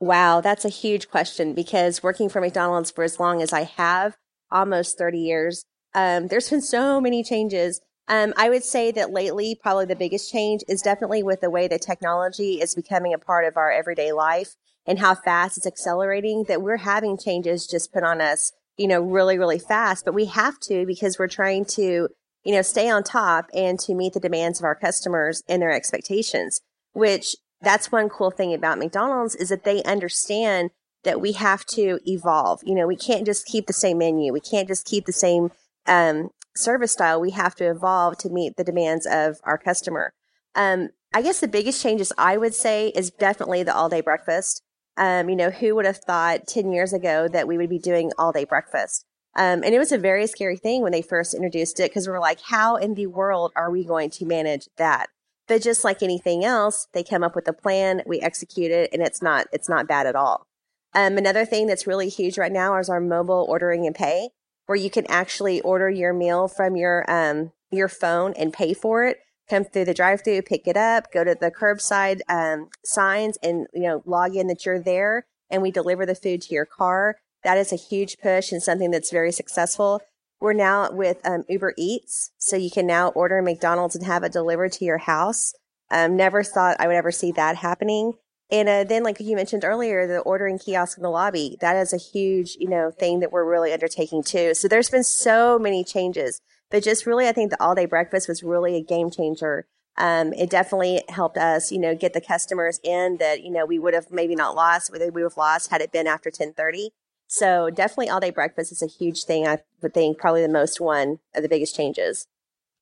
Wow, 0.00 0.40
that's 0.40 0.64
a 0.64 0.70
huge 0.70 1.10
question 1.10 1.52
because 1.52 2.02
working 2.02 2.30
for 2.30 2.40
McDonald's 2.40 2.90
for 2.90 3.04
as 3.04 3.20
long 3.20 3.42
as 3.42 3.52
I 3.52 3.64
have, 3.64 4.16
almost 4.50 4.96
30 4.96 5.18
years, 5.18 5.64
um, 5.94 6.28
there's 6.28 6.48
been 6.48 6.62
so 6.62 7.02
many 7.02 7.22
changes. 7.22 7.82
Um, 8.08 8.32
I 8.36 8.48
would 8.48 8.64
say 8.64 8.90
that 8.92 9.12
lately, 9.12 9.54
probably 9.60 9.84
the 9.84 9.94
biggest 9.94 10.32
change 10.32 10.62
is 10.68 10.80
definitely 10.80 11.22
with 11.22 11.42
the 11.42 11.50
way 11.50 11.68
that 11.68 11.82
technology 11.82 12.62
is 12.62 12.74
becoming 12.74 13.12
a 13.12 13.18
part 13.18 13.44
of 13.44 13.58
our 13.58 13.70
everyday 13.70 14.10
life 14.10 14.56
and 14.86 14.98
how 14.98 15.14
fast 15.14 15.58
it's 15.58 15.66
accelerating 15.66 16.44
that 16.48 16.62
we're 16.62 16.78
having 16.78 17.18
changes 17.18 17.66
just 17.66 17.92
put 17.92 18.02
on 18.02 18.22
us, 18.22 18.52
you 18.78 18.88
know, 18.88 19.02
really, 19.02 19.38
really 19.38 19.58
fast. 19.58 20.06
But 20.06 20.14
we 20.14 20.24
have 20.26 20.58
to 20.60 20.86
because 20.86 21.18
we're 21.18 21.28
trying 21.28 21.66
to, 21.66 22.08
you 22.44 22.54
know, 22.54 22.62
stay 22.62 22.88
on 22.88 23.04
top 23.04 23.50
and 23.54 23.78
to 23.80 23.94
meet 23.94 24.14
the 24.14 24.20
demands 24.20 24.60
of 24.60 24.64
our 24.64 24.74
customers 24.74 25.42
and 25.46 25.60
their 25.60 25.72
expectations, 25.72 26.62
which 26.92 27.36
that's 27.62 27.92
one 27.92 28.08
cool 28.08 28.30
thing 28.30 28.54
about 28.54 28.78
McDonald's 28.78 29.34
is 29.34 29.50
that 29.50 29.64
they 29.64 29.82
understand 29.84 30.70
that 31.04 31.20
we 31.20 31.32
have 31.32 31.64
to 31.64 31.98
evolve. 32.06 32.60
You 32.64 32.74
know, 32.74 32.86
we 32.86 32.96
can't 32.96 33.26
just 33.26 33.46
keep 33.46 33.66
the 33.66 33.72
same 33.72 33.98
menu. 33.98 34.32
We 34.32 34.40
can't 34.40 34.68
just 34.68 34.86
keep 34.86 35.06
the 35.06 35.12
same 35.12 35.50
um, 35.86 36.30
service 36.56 36.92
style. 36.92 37.20
We 37.20 37.30
have 37.30 37.54
to 37.56 37.70
evolve 37.70 38.18
to 38.18 38.30
meet 38.30 38.56
the 38.56 38.64
demands 38.64 39.06
of 39.06 39.38
our 39.44 39.58
customer. 39.58 40.12
Um, 40.54 40.90
I 41.12 41.22
guess 41.22 41.40
the 41.40 41.48
biggest 41.48 41.82
changes 41.82 42.12
I 42.18 42.36
would 42.36 42.54
say 42.54 42.88
is 42.88 43.10
definitely 43.10 43.62
the 43.62 43.74
all 43.74 43.88
day 43.88 44.00
breakfast. 44.00 44.62
Um, 44.96 45.28
you 45.28 45.36
know, 45.36 45.50
who 45.50 45.74
would 45.74 45.86
have 45.86 45.98
thought 45.98 46.46
10 46.46 46.72
years 46.72 46.92
ago 46.92 47.28
that 47.28 47.48
we 47.48 47.56
would 47.56 47.70
be 47.70 47.78
doing 47.78 48.12
all 48.18 48.32
day 48.32 48.44
breakfast? 48.44 49.04
Um, 49.36 49.62
and 49.62 49.74
it 49.74 49.78
was 49.78 49.92
a 49.92 49.98
very 49.98 50.26
scary 50.26 50.56
thing 50.56 50.82
when 50.82 50.92
they 50.92 51.02
first 51.02 51.34
introduced 51.34 51.78
it 51.80 51.90
because 51.90 52.06
we 52.06 52.12
are 52.12 52.20
like, 52.20 52.40
how 52.40 52.76
in 52.76 52.94
the 52.94 53.06
world 53.06 53.52
are 53.56 53.70
we 53.70 53.84
going 53.84 54.10
to 54.10 54.26
manage 54.26 54.68
that? 54.76 55.08
But 55.50 55.62
just 55.62 55.82
like 55.82 56.00
anything 56.00 56.44
else, 56.44 56.86
they 56.92 57.02
come 57.02 57.24
up 57.24 57.34
with 57.34 57.48
a 57.48 57.52
plan, 57.52 58.04
we 58.06 58.20
execute 58.20 58.70
it, 58.70 58.88
and 58.92 59.02
it's 59.02 59.20
not 59.20 59.48
it's 59.52 59.68
not 59.68 59.88
bad 59.88 60.06
at 60.06 60.14
all. 60.14 60.46
Um, 60.94 61.18
another 61.18 61.44
thing 61.44 61.66
that's 61.66 61.88
really 61.88 62.08
huge 62.08 62.38
right 62.38 62.52
now 62.52 62.78
is 62.78 62.88
our 62.88 63.00
mobile 63.00 63.46
ordering 63.48 63.84
and 63.84 63.92
pay, 63.92 64.28
where 64.66 64.76
you 64.76 64.90
can 64.90 65.06
actually 65.08 65.60
order 65.62 65.90
your 65.90 66.12
meal 66.12 66.46
from 66.46 66.76
your 66.76 67.04
um, 67.10 67.50
your 67.72 67.88
phone 67.88 68.32
and 68.34 68.52
pay 68.52 68.74
for 68.74 69.04
it. 69.04 69.18
Come 69.48 69.64
through 69.64 69.86
the 69.86 69.92
drive-through, 69.92 70.42
pick 70.42 70.68
it 70.68 70.76
up, 70.76 71.12
go 71.12 71.24
to 71.24 71.34
the 71.34 71.50
curbside 71.50 72.20
um, 72.28 72.68
signs, 72.84 73.36
and 73.42 73.66
you 73.74 73.82
know 73.82 74.04
log 74.06 74.36
in 74.36 74.46
that 74.46 74.64
you're 74.64 74.78
there, 74.78 75.26
and 75.50 75.62
we 75.62 75.72
deliver 75.72 76.06
the 76.06 76.14
food 76.14 76.42
to 76.42 76.54
your 76.54 76.64
car. 76.64 77.16
That 77.42 77.58
is 77.58 77.72
a 77.72 77.76
huge 77.76 78.18
push 78.22 78.52
and 78.52 78.62
something 78.62 78.92
that's 78.92 79.10
very 79.10 79.32
successful. 79.32 80.00
We're 80.40 80.54
now 80.54 80.90
with 80.90 81.20
um, 81.26 81.44
Uber 81.50 81.74
Eats, 81.76 82.30
so 82.38 82.56
you 82.56 82.70
can 82.70 82.86
now 82.86 83.08
order 83.08 83.42
McDonald's 83.42 83.94
and 83.94 84.06
have 84.06 84.24
it 84.24 84.32
delivered 84.32 84.72
to 84.72 84.86
your 84.86 84.98
house. 84.98 85.52
Um, 85.90 86.16
never 86.16 86.42
thought 86.42 86.76
I 86.80 86.86
would 86.86 86.96
ever 86.96 87.12
see 87.12 87.30
that 87.32 87.56
happening. 87.56 88.14
And 88.50 88.68
uh, 88.68 88.84
then, 88.84 89.02
like 89.02 89.20
you 89.20 89.36
mentioned 89.36 89.64
earlier, 89.64 90.06
the 90.06 90.20
ordering 90.20 90.58
kiosk 90.58 90.96
in 90.96 91.02
the 91.02 91.10
lobby, 91.10 91.58
that 91.60 91.76
is 91.76 91.92
a 91.92 91.98
huge, 91.98 92.56
you 92.58 92.68
know, 92.70 92.90
thing 92.90 93.20
that 93.20 93.30
we're 93.30 93.48
really 93.48 93.72
undertaking 93.72 94.22
too. 94.22 94.54
So 94.54 94.66
there's 94.66 94.88
been 94.88 95.04
so 95.04 95.58
many 95.58 95.84
changes, 95.84 96.40
but 96.70 96.82
just 96.82 97.06
really, 97.06 97.28
I 97.28 97.32
think 97.32 97.50
the 97.50 97.62
all 97.62 97.74
day 97.74 97.86
breakfast 97.86 98.26
was 98.26 98.42
really 98.42 98.76
a 98.76 98.82
game 98.82 99.10
changer. 99.10 99.66
Um, 99.98 100.32
it 100.32 100.48
definitely 100.48 101.02
helped 101.10 101.36
us, 101.36 101.70
you 101.70 101.78
know, 101.78 101.94
get 101.94 102.14
the 102.14 102.20
customers 102.20 102.80
in 102.82 103.18
that, 103.18 103.42
you 103.42 103.50
know, 103.50 103.66
we 103.66 103.78
would 103.78 103.92
have 103.92 104.10
maybe 104.10 104.34
not 104.34 104.54
lost, 104.54 104.90
we 104.90 104.98
would 104.98 105.22
have 105.22 105.36
lost 105.36 105.70
had 105.70 105.82
it 105.82 105.92
been 105.92 106.06
after 106.06 106.28
1030. 106.28 106.92
So 107.32 107.70
definitely 107.70 108.08
all 108.08 108.18
day 108.18 108.30
breakfast 108.30 108.72
is 108.72 108.82
a 108.82 108.88
huge 108.88 109.22
thing. 109.22 109.46
I 109.46 109.58
would 109.82 109.94
think 109.94 110.18
probably 110.18 110.42
the 110.42 110.48
most 110.48 110.80
one 110.80 111.20
of 111.32 111.44
the 111.44 111.48
biggest 111.48 111.76
changes. 111.76 112.26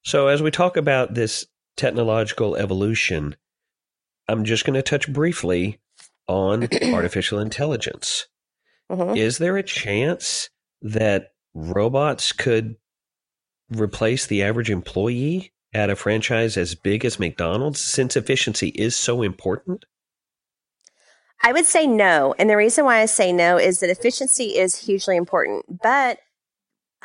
So 0.04 0.28
as 0.28 0.40
we 0.40 0.50
talk 0.50 0.78
about 0.78 1.12
this 1.12 1.46
technological 1.76 2.56
evolution, 2.56 3.36
I'm 4.26 4.44
just 4.44 4.64
going 4.64 4.74
to 4.74 4.82
touch 4.82 5.12
briefly 5.12 5.80
on 6.26 6.66
artificial 6.94 7.38
intelligence. 7.38 8.26
Mm-hmm. 8.90 9.18
Is 9.18 9.36
there 9.36 9.58
a 9.58 9.62
chance 9.62 10.48
that 10.80 11.32
robots 11.52 12.32
could 12.32 12.76
replace 13.68 14.24
the 14.24 14.42
average 14.42 14.70
employee 14.70 15.52
at 15.74 15.90
a 15.90 15.96
franchise 15.96 16.56
as 16.56 16.74
big 16.74 17.04
as 17.04 17.20
McDonald's 17.20 17.80
since 17.80 18.16
efficiency 18.16 18.68
is 18.68 18.96
so 18.96 19.20
important? 19.20 19.84
I 21.42 21.52
would 21.52 21.66
say 21.66 21.86
no. 21.86 22.34
And 22.38 22.50
the 22.50 22.56
reason 22.56 22.84
why 22.84 23.00
I 23.00 23.06
say 23.06 23.32
no 23.32 23.58
is 23.58 23.80
that 23.80 23.90
efficiency 23.90 24.56
is 24.56 24.86
hugely 24.86 25.16
important, 25.16 25.80
but 25.82 26.18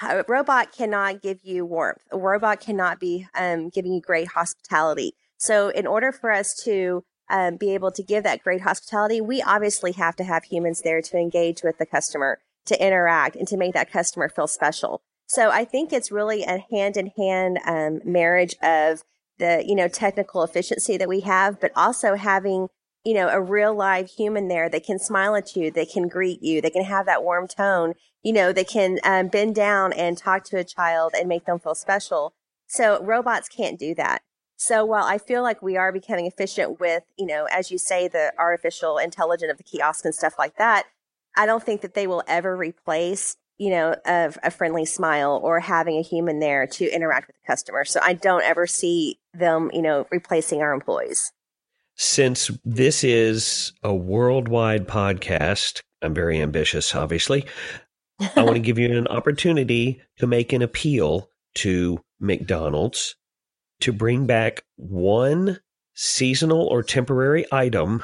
a 0.01 0.23
robot 0.27 0.71
cannot 0.71 1.21
give 1.21 1.39
you 1.43 1.65
warmth. 1.65 2.01
A 2.11 2.17
robot 2.17 2.59
cannot 2.59 2.99
be 2.99 3.27
um, 3.35 3.69
giving 3.69 3.93
you 3.93 4.01
great 4.01 4.29
hospitality. 4.29 5.13
So, 5.37 5.69
in 5.69 5.85
order 5.85 6.11
for 6.11 6.31
us 6.31 6.55
to 6.63 7.03
um, 7.29 7.57
be 7.57 7.73
able 7.73 7.91
to 7.91 8.03
give 8.03 8.23
that 8.23 8.43
great 8.43 8.61
hospitality, 8.61 9.21
we 9.21 9.41
obviously 9.41 9.91
have 9.93 10.15
to 10.15 10.23
have 10.23 10.45
humans 10.45 10.81
there 10.81 11.01
to 11.01 11.17
engage 11.17 11.63
with 11.63 11.77
the 11.77 11.85
customer, 11.85 12.39
to 12.65 12.85
interact, 12.85 13.35
and 13.35 13.47
to 13.49 13.57
make 13.57 13.73
that 13.73 13.91
customer 13.91 14.29
feel 14.29 14.47
special. 14.47 15.01
So, 15.27 15.51
I 15.51 15.63
think 15.63 15.93
it's 15.93 16.11
really 16.11 16.43
a 16.43 16.63
hand 16.71 16.97
in 16.97 17.11
hand 17.15 17.59
marriage 18.03 18.55
of 18.63 19.03
the 19.37 19.63
you 19.65 19.75
know 19.75 19.87
technical 19.87 20.43
efficiency 20.43 20.97
that 20.97 21.09
we 21.09 21.19
have, 21.21 21.59
but 21.61 21.71
also 21.75 22.15
having 22.15 22.69
you 23.03 23.13
know, 23.13 23.27
a 23.29 23.41
real 23.41 23.74
live 23.75 24.10
human 24.10 24.48
there 24.48 24.69
that 24.69 24.86
can 24.86 24.98
smile 24.98 25.36
at 25.36 25.55
you, 25.55 25.72
that 25.72 25.89
can 25.91 26.07
greet 26.07 26.41
you, 26.41 26.62
that 26.62 26.74
can 26.74 26.86
have 26.86 27.05
that 27.05 27.24
warm 27.24 27.48
tone, 27.48 27.93
you 28.22 28.31
know, 28.31 28.53
that 28.53 28.67
can 28.67 29.00
um, 29.03 29.27
bend 29.27 29.55
down 29.55 29.91
and 29.93 30.17
talk 30.17 30.43
to 30.45 30.57
a 30.57 30.63
child 30.63 31.13
and 31.17 31.27
make 31.27 31.45
them 31.45 31.60
feel 31.60 31.75
special. 31.75 32.33
So 32.67 33.03
robots 33.03 33.50
can't 33.50 33.77
do 33.77 33.93
that. 33.95 34.22
So 34.55 34.86
while 34.86 35.03
I 35.03 35.17
feel 35.17 35.43
like 35.43 35.62
we 35.62 35.75
are 35.75 35.91
becoming 35.91 36.25
efficient 36.25 36.79
with, 36.79 37.03
you 37.17 37.25
know, 37.25 37.45
as 37.51 37.69
you 37.69 37.77
say, 37.77 38.07
the 38.07 38.31
artificial 38.38 38.98
intelligence 38.98 39.51
of 39.51 39.57
the 39.57 39.63
kiosk 39.63 40.05
and 40.05 40.15
stuff 40.15 40.36
like 40.39 40.55
that, 40.57 40.86
I 41.36 41.45
don't 41.45 41.63
think 41.63 41.81
that 41.81 41.95
they 41.95 42.07
will 42.07 42.24
ever 42.27 42.55
replace, 42.55 43.36
you 43.57 43.72
know, 43.72 43.95
a, 44.05 44.33
a 44.43 44.51
friendly 44.51 44.86
smile 44.86 45.41
or 45.43 45.60
having 45.60 45.98
a 45.98 46.01
human 46.01 46.39
there 46.39 46.65
to 46.67 46.86
interact 46.86 47.27
with 47.27 47.36
the 47.36 47.48
customer. 47.48 47.83
So 47.83 48.00
I 48.01 48.13
don't 48.13 48.43
ever 48.43 48.65
see 48.65 49.19
them, 49.33 49.69
you 49.74 49.81
know, 49.81 50.07
replacing 50.10 50.62
our 50.62 50.72
employees 50.74 51.33
since 51.95 52.51
this 52.65 53.03
is 53.03 53.73
a 53.83 53.93
worldwide 53.93 54.88
podcast, 54.88 55.81
I'm 56.01 56.13
very 56.13 56.41
ambitious, 56.41 56.95
obviously. 56.95 57.45
I 58.19 58.43
want 58.43 58.55
to 58.55 58.59
give 58.62 58.79
you 58.79 58.97
an 58.97 59.07
opportunity 59.07 60.01
to 60.17 60.27
make 60.27 60.53
an 60.53 60.62
appeal 60.62 61.29
to 61.55 62.00
McDonald's 62.19 63.15
to 63.81 63.91
bring 63.91 64.25
back 64.25 64.63
one 64.77 65.59
seasonal 65.93 66.67
or 66.67 66.83
temporary 66.83 67.45
item 67.51 68.03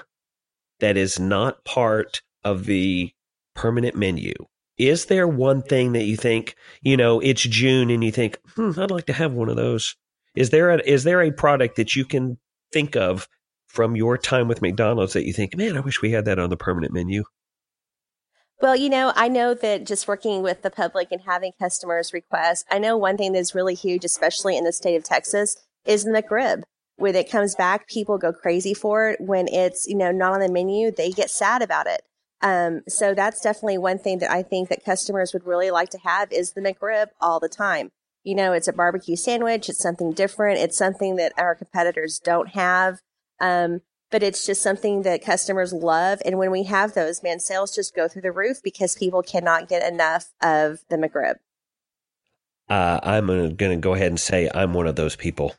that 0.79 0.97
is 0.97 1.19
not 1.19 1.63
part 1.65 2.21
of 2.43 2.65
the 2.65 3.11
permanent 3.55 3.95
menu. 3.95 4.33
Is 4.77 5.05
there 5.05 5.27
one 5.27 5.61
thing 5.61 5.91
that 5.93 6.03
you 6.03 6.15
think, 6.15 6.55
you 6.81 6.95
know, 6.95 7.19
it's 7.19 7.41
June 7.41 7.89
and 7.89 8.03
you 8.03 8.11
think, 8.11 8.39
hmm, 8.55 8.71
I'd 8.77 8.91
like 8.91 9.07
to 9.07 9.13
have 9.13 9.33
one 9.33 9.49
of 9.49 9.57
those? 9.57 9.95
Is 10.35 10.51
there 10.51 10.69
a, 10.69 10.81
is 10.85 11.03
there 11.03 11.21
a 11.21 11.31
product 11.31 11.75
that 11.75 11.95
you 11.95 12.05
can 12.05 12.37
think 12.71 12.95
of 12.95 13.27
from 13.69 13.95
your 13.95 14.17
time 14.17 14.47
with 14.47 14.61
McDonald's 14.61 15.13
that 15.13 15.25
you 15.25 15.31
think, 15.31 15.55
man, 15.55 15.77
I 15.77 15.79
wish 15.79 16.01
we 16.01 16.11
had 16.11 16.25
that 16.25 16.39
on 16.39 16.49
the 16.49 16.57
permanent 16.57 16.91
menu? 16.91 17.23
Well, 18.61 18.75
you 18.75 18.89
know, 18.89 19.13
I 19.15 19.29
know 19.29 19.53
that 19.53 19.85
just 19.85 20.07
working 20.07 20.41
with 20.41 20.63
the 20.63 20.71
public 20.71 21.09
and 21.11 21.21
having 21.21 21.53
customers 21.57 22.11
request, 22.11 22.65
I 22.69 22.79
know 22.79 22.97
one 22.97 23.15
thing 23.15 23.31
that's 23.31 23.55
really 23.55 23.75
huge, 23.75 24.03
especially 24.03 24.57
in 24.57 24.65
the 24.65 24.73
state 24.73 24.97
of 24.97 25.03
Texas, 25.03 25.55
is 25.85 26.03
the 26.03 26.11
McRib. 26.11 26.63
When 26.97 27.15
it 27.15 27.31
comes 27.31 27.55
back, 27.55 27.87
people 27.87 28.17
go 28.17 28.33
crazy 28.33 28.73
for 28.73 29.11
it. 29.11 29.21
When 29.21 29.47
it's, 29.47 29.87
you 29.87 29.95
know, 29.95 30.11
not 30.11 30.33
on 30.33 30.41
the 30.41 30.51
menu, 30.51 30.91
they 30.91 31.11
get 31.11 31.29
sad 31.29 31.61
about 31.61 31.87
it. 31.87 32.01
Um, 32.41 32.81
so 32.87 33.13
that's 33.13 33.41
definitely 33.41 33.77
one 33.77 33.99
thing 33.99 34.19
that 34.19 34.31
I 34.31 34.43
think 34.43 34.67
that 34.69 34.83
customers 34.83 35.31
would 35.31 35.45
really 35.45 35.71
like 35.71 35.89
to 35.91 35.99
have 35.99 36.31
is 36.31 36.51
the 36.51 36.61
McRib 36.61 37.07
all 37.21 37.39
the 37.39 37.49
time. 37.49 37.91
You 38.23 38.35
know, 38.35 38.51
it's 38.51 38.67
a 38.67 38.73
barbecue 38.73 39.15
sandwich. 39.15 39.69
It's 39.69 39.79
something 39.79 40.11
different. 40.11 40.59
It's 40.59 40.77
something 40.77 41.15
that 41.15 41.33
our 41.37 41.55
competitors 41.55 42.19
don't 42.19 42.49
have. 42.49 42.99
Um, 43.39 43.81
but 44.11 44.23
it's 44.23 44.45
just 44.45 44.61
something 44.61 45.03
that 45.03 45.23
customers 45.23 45.71
love. 45.71 46.21
And 46.25 46.37
when 46.37 46.51
we 46.51 46.63
have 46.63 46.93
those, 46.93 47.21
man, 47.21 47.39
sales 47.39 47.75
just 47.75 47.95
go 47.95 48.07
through 48.07 48.23
the 48.23 48.31
roof 48.31 48.57
because 48.63 48.95
people 48.95 49.21
cannot 49.21 49.69
get 49.69 49.87
enough 49.87 50.33
of 50.41 50.79
the 50.89 50.97
McRib. 50.97 51.35
Uh, 52.69 52.99
I'm 53.01 53.27
going 53.27 53.57
to 53.57 53.75
go 53.77 53.93
ahead 53.93 54.07
and 54.07 54.19
say 54.19 54.49
I'm 54.53 54.73
one 54.73 54.87
of 54.87 54.95
those 54.95 55.15
people. 55.15 55.55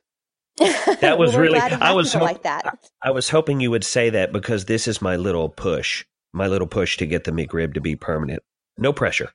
That 1.00 1.18
was 1.18 1.34
really 1.34 1.58
I 1.58 1.94
was 1.94 2.12
ho- 2.12 2.22
like 2.22 2.42
that. 2.42 2.66
I, 2.66 3.08
I 3.08 3.10
was 3.10 3.30
hoping 3.30 3.60
you 3.60 3.70
would 3.70 3.84
say 3.84 4.10
that 4.10 4.32
because 4.32 4.66
this 4.66 4.86
is 4.86 5.00
my 5.00 5.16
little 5.16 5.48
push, 5.48 6.04
my 6.34 6.46
little 6.46 6.66
push 6.66 6.98
to 6.98 7.06
get 7.06 7.24
the 7.24 7.30
McRib 7.30 7.72
to 7.72 7.80
be 7.80 7.96
permanent. 7.96 8.42
No 8.76 8.92
pressure. 8.92 9.32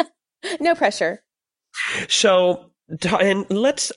no 0.60 0.74
pressure. 0.74 1.22
So 2.08 2.71
and 3.02 3.48
let's, 3.50 3.92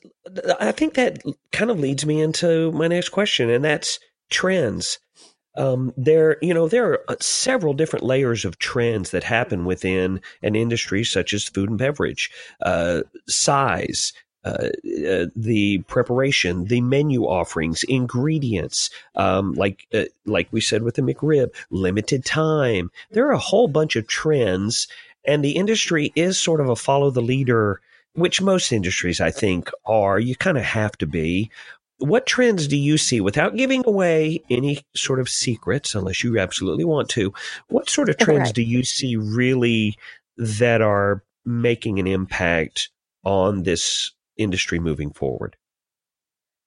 I 0.60 0.72
think 0.72 0.94
that 0.94 1.22
kind 1.52 1.72
of 1.72 1.80
leads 1.80 2.06
me 2.06 2.22
into 2.22 2.72
my 2.72 2.88
next 2.88 3.10
question, 3.10 3.50
and 3.50 3.64
that's 3.64 4.00
trends. 4.30 5.00
Um, 5.58 5.94
there, 5.96 6.38
you 6.42 6.54
know, 6.54 6.68
there 6.68 6.92
are 6.92 7.12
uh, 7.12 7.16
several 7.22 7.74
different 7.74 8.04
layers 8.04 8.44
of 8.44 8.60
trends 8.60 9.12
that 9.12 9.24
happen 9.24 9.64
within 9.64 10.22
an 10.44 10.56
industry 10.56 11.04
such 11.06 11.34
as 11.34 11.46
food 11.46 11.70
and 11.70 11.78
beverage, 11.78 12.30
uh, 12.62 13.04
size, 13.28 14.12
uh, 14.46 14.70
uh, 15.08 15.26
the 15.36 15.80
preparation, 15.88 16.66
the 16.66 16.82
menu 16.82 17.24
offerings, 17.24 17.84
ingredients, 17.84 18.92
um, 19.16 19.54
like 19.54 19.88
uh, 19.94 20.04
like 20.26 20.48
we 20.52 20.62
said 20.62 20.84
with 20.84 20.96
the 20.96 21.02
McRib, 21.02 21.50
limited 21.72 22.24
time. 22.24 22.92
There 23.12 23.28
are 23.28 23.32
a 23.32 23.40
whole 23.40 23.68
bunch 23.68 23.96
of 23.96 24.08
trends, 24.08 24.88
and 25.26 25.44
the 25.44 25.54
industry 25.54 26.12
is 26.16 26.40
sort 26.40 26.62
of 26.62 26.70
a 26.70 26.76
follow 26.76 27.10
the 27.10 27.22
leader, 27.22 27.82
which 28.16 28.42
most 28.42 28.72
industries 28.72 29.22
I 29.22 29.32
think 29.32 29.70
are. 29.86 30.20
You 30.20 30.36
kind 30.36 30.58
of 30.58 30.64
have 30.64 30.98
to 30.98 31.06
be. 31.06 31.52
What 31.98 32.26
trends 32.26 32.68
do 32.68 32.76
you 32.76 32.98
see 32.98 33.22
without 33.22 33.56
giving 33.56 33.84
away 33.86 34.44
any 34.50 34.82
sort 34.96 35.20
of 35.20 35.30
secrets, 35.30 35.96
unless 35.96 36.24
you 36.24 36.38
absolutely 36.40 36.84
want 36.84 37.10
to? 37.10 37.34
What 37.70 37.90
sort 37.90 38.10
of 38.10 38.18
trends 38.20 38.48
right. 38.48 38.56
do 38.56 38.64
you 38.64 38.84
see 38.84 39.16
really 39.16 39.98
that 40.38 40.82
are 40.82 41.24
making 41.46 42.00
an 42.00 42.08
impact 42.08 42.90
on 43.24 43.64
this 43.64 44.12
industry 44.38 44.80
moving 44.80 45.12
forward? 45.12 45.56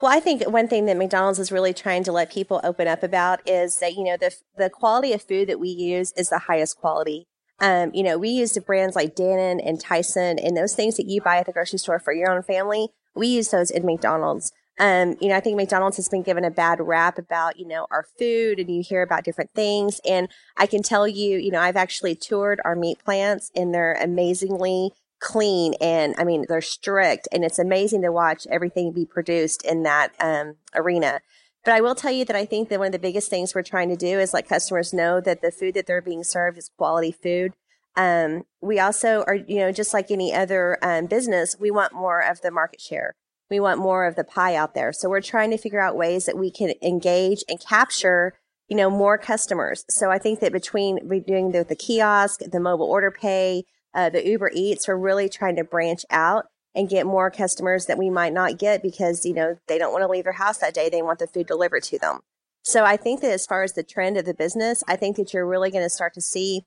Well, 0.01 0.13
I 0.13 0.21
think 0.21 0.45
one 0.49 0.69
thing 0.69 0.87
that 0.87 0.97
McDonald's 0.97 1.41
is 1.41 1.51
really 1.51 1.75
trying 1.75 2.05
to 2.05 2.13
let 2.13 2.31
people 2.31 2.61
open 2.63 2.87
up 2.87 3.03
about 3.03 3.47
is 3.49 3.79
that, 3.79 3.95
you 3.95 4.05
know, 4.05 4.17
the, 4.17 4.33
the 4.57 4.71
quality 4.71 5.13
of 5.13 5.23
food 5.23 5.49
that 5.49 5.59
we 5.59 5.69
use 5.69 6.13
is 6.13 6.29
the 6.29 6.39
highest 6.39 6.77
quality. 6.77 7.27
Um, 7.61 7.91
you 7.93 8.03
know, 8.03 8.19
we 8.19 8.31
use 8.31 8.53
the 8.53 8.61
brands 8.61 8.95
like 8.95 9.17
Dannon 9.17 9.61
and 9.65 9.81
Tyson 9.81 10.39
and 10.39 10.57
those 10.57 10.75
things 10.75 10.97
that 10.97 11.07
you 11.07 11.21
buy 11.21 11.39
at 11.39 11.47
the 11.47 11.53
grocery 11.53 11.79
store 11.79 11.99
for 11.99 12.13
your 12.13 12.31
own 12.31 12.43
family. 12.43 12.89
We 13.15 13.29
use 13.29 13.51
those 13.51 13.71
in 13.71 13.85
McDonald's. 13.85 14.53
Um, 14.79 15.17
you 15.21 15.29
know, 15.29 15.37
I 15.37 15.41
think 15.41 15.57
McDonald's 15.57 15.97
has 15.97 16.09
been 16.09 16.23
given 16.23 16.45
a 16.45 16.53
bad 16.53 16.79
rap 16.81 17.19
about, 17.19 17.59
you 17.59 17.67
know, 17.67 17.89
our 17.91 18.05
food 18.17 18.61
and 18.61 18.71
you 18.71 18.83
hear 18.83 19.03
about 19.03 19.25
different 19.25 19.51
things. 19.51 20.01
And 20.09 20.29
I 20.57 20.67
can 20.67 20.83
tell 20.83 21.09
you, 21.09 21.37
you 21.37 21.51
know, 21.51 21.61
I've 21.61 21.77
actually 21.77 22.15
toured 22.15 22.61
our 22.65 22.77
meat 22.77 22.99
plants 23.05 23.51
and 23.57 23.75
they're 23.75 23.95
amazingly 24.01 24.93
clean 25.21 25.75
and 25.81 26.15
I 26.17 26.23
mean 26.23 26.45
they're 26.49 26.61
strict 26.61 27.27
and 27.33 27.45
it's 27.45 27.59
amazing 27.59 28.03
to 28.03 28.13
watch 28.13 28.47
everything 28.51 28.93
be 28.93 29.05
produced 29.05 29.65
in 29.65 29.83
that 29.83 30.13
um, 30.21 30.55
arena. 30.75 31.21
But 31.65 31.75
I 31.75 31.81
will 31.81 31.95
tell 31.95 32.13
you 32.13 32.25
that 32.25 32.37
I 32.37 32.45
think 32.45 32.69
that 32.69 32.79
one 32.79 32.87
of 32.87 32.93
the 32.93 32.99
biggest 32.99 33.31
things 33.31 33.55
we're 33.55 33.63
trying 33.63 33.89
to 33.89 33.97
do 33.97 34.19
is 34.19 34.33
let 34.33 34.49
customers 34.49 34.93
know 34.93 35.21
that 35.21 35.43
the 35.43 35.51
food 35.51 35.75
that 35.75 35.87
they're 35.87 36.01
being 36.01 36.25
served 36.25 36.57
is 36.59 36.71
quality 36.77 37.13
food. 37.13 37.53
Um, 37.97 38.45
we 38.61 38.79
also 38.79 39.25
are, 39.27 39.35
you 39.35 39.59
know, 39.59 39.73
just 39.73 39.93
like 39.93 40.11
any 40.11 40.33
other 40.33 40.79
um, 40.83 41.07
business, 41.07 41.57
we 41.59 41.71
want 41.71 41.93
more 41.93 42.21
of 42.21 42.41
the 42.41 42.51
market 42.51 42.81
share. 42.81 43.17
We 43.51 43.61
want 43.61 43.81
more 43.81 44.07
of 44.07 44.15
the 44.15 44.25
pie 44.25 44.55
out 44.55 44.75
there. 44.75 44.93
So 44.93 45.09
we're 45.09 45.21
trying 45.21 45.51
to 45.51 45.59
figure 45.59 45.81
out 45.81 45.97
ways 45.97 46.27
that 46.27 46.39
we 46.39 46.51
can 46.51 46.75
engage 46.81 47.43
and 47.49 47.61
capture, 47.61 48.35
you 48.69 48.77
know, 48.77 48.89
more 48.89 49.19
customers. 49.19 49.85
So 49.89 50.11
I 50.11 50.19
think 50.19 50.41
that 50.41 50.53
between 50.53 51.09
doing 51.27 51.51
the, 51.51 51.65
the 51.65 51.75
kiosk, 51.75 52.41
the 52.41 52.61
mobile 52.61 52.87
order 52.87 53.11
pay, 53.11 53.65
uh, 53.95 54.11
the 54.11 54.27
Uber 54.27 54.53
Eats, 54.55 54.87
we're 54.87 54.97
really 54.97 55.29
trying 55.29 55.57
to 55.57 55.65
branch 55.65 56.05
out 56.11 56.47
and 56.79 56.89
get 56.89 57.07
more 57.07 57.29
customers 57.29 57.87
that 57.87 57.99
we 57.99 58.09
might 58.09 58.33
not 58.33 58.57
get 58.57 58.85
because, 58.85 59.27
you 59.27 59.35
know, 59.35 59.59
they 59.67 59.79
don't 59.79 59.93
want 59.93 60.05
to 60.05 60.09
leave 60.09 60.23
their 60.23 60.35
house 60.35 60.59
that 60.59 60.73
day. 60.73 60.89
They 60.89 61.03
want 61.03 61.19
the 61.19 61.27
food 61.27 61.49
delivered 61.49 61.83
to 61.83 61.99
them. 61.99 62.21
So 62.63 62.85
I 62.85 62.97
think 62.97 63.21
that 63.21 63.33
as 63.33 63.47
far 63.47 63.65
as 63.65 63.73
the 63.73 63.83
trend 63.83 64.17
of 64.17 64.25
the 64.25 64.33
business, 64.33 64.85
I 64.87 64.95
think 64.95 65.17
that 65.17 65.35
you're 65.35 65.45
really 65.45 65.73
going 65.73 65.83
to 65.83 65.91
start 65.91 66.15
to 66.15 66.21
see, 66.21 66.63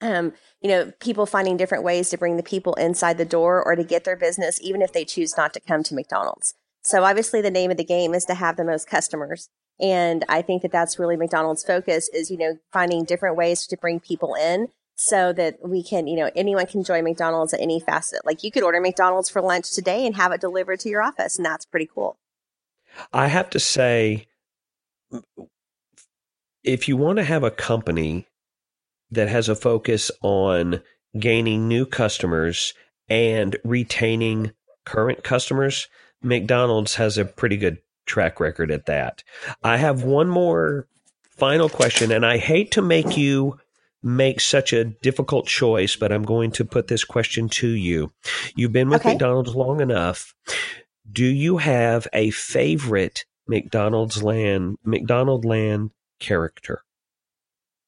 um, 0.00 0.32
you 0.62 0.70
know, 0.70 0.92
people 1.00 1.26
finding 1.26 1.58
different 1.58 1.84
ways 1.84 2.08
to 2.08 2.16
bring 2.16 2.38
the 2.38 2.42
people 2.42 2.72
inside 2.74 3.18
the 3.18 3.26
door 3.26 3.62
or 3.62 3.76
to 3.76 3.84
get 3.84 4.04
their 4.04 4.16
business, 4.16 4.58
even 4.62 4.80
if 4.80 4.94
they 4.94 5.04
choose 5.04 5.36
not 5.36 5.52
to 5.52 5.60
come 5.60 5.82
to 5.82 5.94
McDonald's. 5.94 6.54
So 6.82 7.04
obviously 7.04 7.42
the 7.42 7.50
name 7.50 7.70
of 7.70 7.76
the 7.76 7.84
game 7.84 8.14
is 8.14 8.24
to 8.24 8.34
have 8.34 8.56
the 8.56 8.64
most 8.64 8.88
customers. 8.88 9.50
And 9.78 10.24
I 10.30 10.40
think 10.40 10.62
that 10.62 10.72
that's 10.72 10.98
really 10.98 11.18
McDonald's 11.18 11.62
focus 11.62 12.08
is, 12.14 12.30
you 12.30 12.38
know, 12.38 12.56
finding 12.72 13.04
different 13.04 13.36
ways 13.36 13.66
to 13.66 13.76
bring 13.76 14.00
people 14.00 14.34
in 14.34 14.68
so 15.02 15.32
that 15.32 15.56
we 15.66 15.82
can, 15.82 16.06
you 16.06 16.14
know, 16.14 16.30
anyone 16.36 16.66
can 16.66 16.84
join 16.84 17.02
McDonald's 17.04 17.54
at 17.54 17.60
any 17.60 17.80
facet. 17.80 18.20
Like 18.26 18.44
you 18.44 18.50
could 18.50 18.62
order 18.62 18.82
McDonald's 18.82 19.30
for 19.30 19.40
lunch 19.40 19.72
today 19.72 20.04
and 20.04 20.14
have 20.16 20.30
it 20.30 20.42
delivered 20.42 20.78
to 20.80 20.90
your 20.90 21.00
office, 21.00 21.38
and 21.38 21.46
that's 21.46 21.64
pretty 21.64 21.88
cool. 21.92 22.18
I 23.10 23.28
have 23.28 23.48
to 23.50 23.58
say, 23.58 24.26
if 26.62 26.86
you 26.86 26.98
want 26.98 27.16
to 27.16 27.24
have 27.24 27.42
a 27.42 27.50
company 27.50 28.26
that 29.10 29.30
has 29.30 29.48
a 29.48 29.54
focus 29.54 30.10
on 30.20 30.82
gaining 31.18 31.66
new 31.66 31.86
customers 31.86 32.74
and 33.08 33.56
retaining 33.64 34.52
current 34.84 35.24
customers, 35.24 35.88
McDonald's 36.22 36.96
has 36.96 37.16
a 37.16 37.24
pretty 37.24 37.56
good 37.56 37.78
track 38.04 38.38
record 38.38 38.70
at 38.70 38.84
that. 38.84 39.24
I 39.62 39.78
have 39.78 40.02
one 40.02 40.28
more 40.28 40.86
final 41.30 41.70
question, 41.70 42.12
and 42.12 42.26
I 42.26 42.36
hate 42.36 42.70
to 42.72 42.82
make 42.82 43.16
you 43.16 43.58
make 44.02 44.40
such 44.40 44.72
a 44.72 44.84
difficult 44.84 45.46
choice, 45.46 45.96
but 45.96 46.12
I'm 46.12 46.22
going 46.22 46.50
to 46.52 46.64
put 46.64 46.88
this 46.88 47.04
question 47.04 47.48
to 47.50 47.68
you. 47.68 48.12
You've 48.56 48.72
been 48.72 48.88
with 48.88 49.02
okay. 49.02 49.10
McDonald's 49.10 49.54
long 49.54 49.80
enough. 49.80 50.34
Do 51.10 51.24
you 51.24 51.58
have 51.58 52.06
a 52.12 52.30
favorite 52.30 53.24
McDonald's 53.46 54.22
land 54.22 54.78
McDonald 54.84 55.44
land 55.44 55.90
character? 56.18 56.82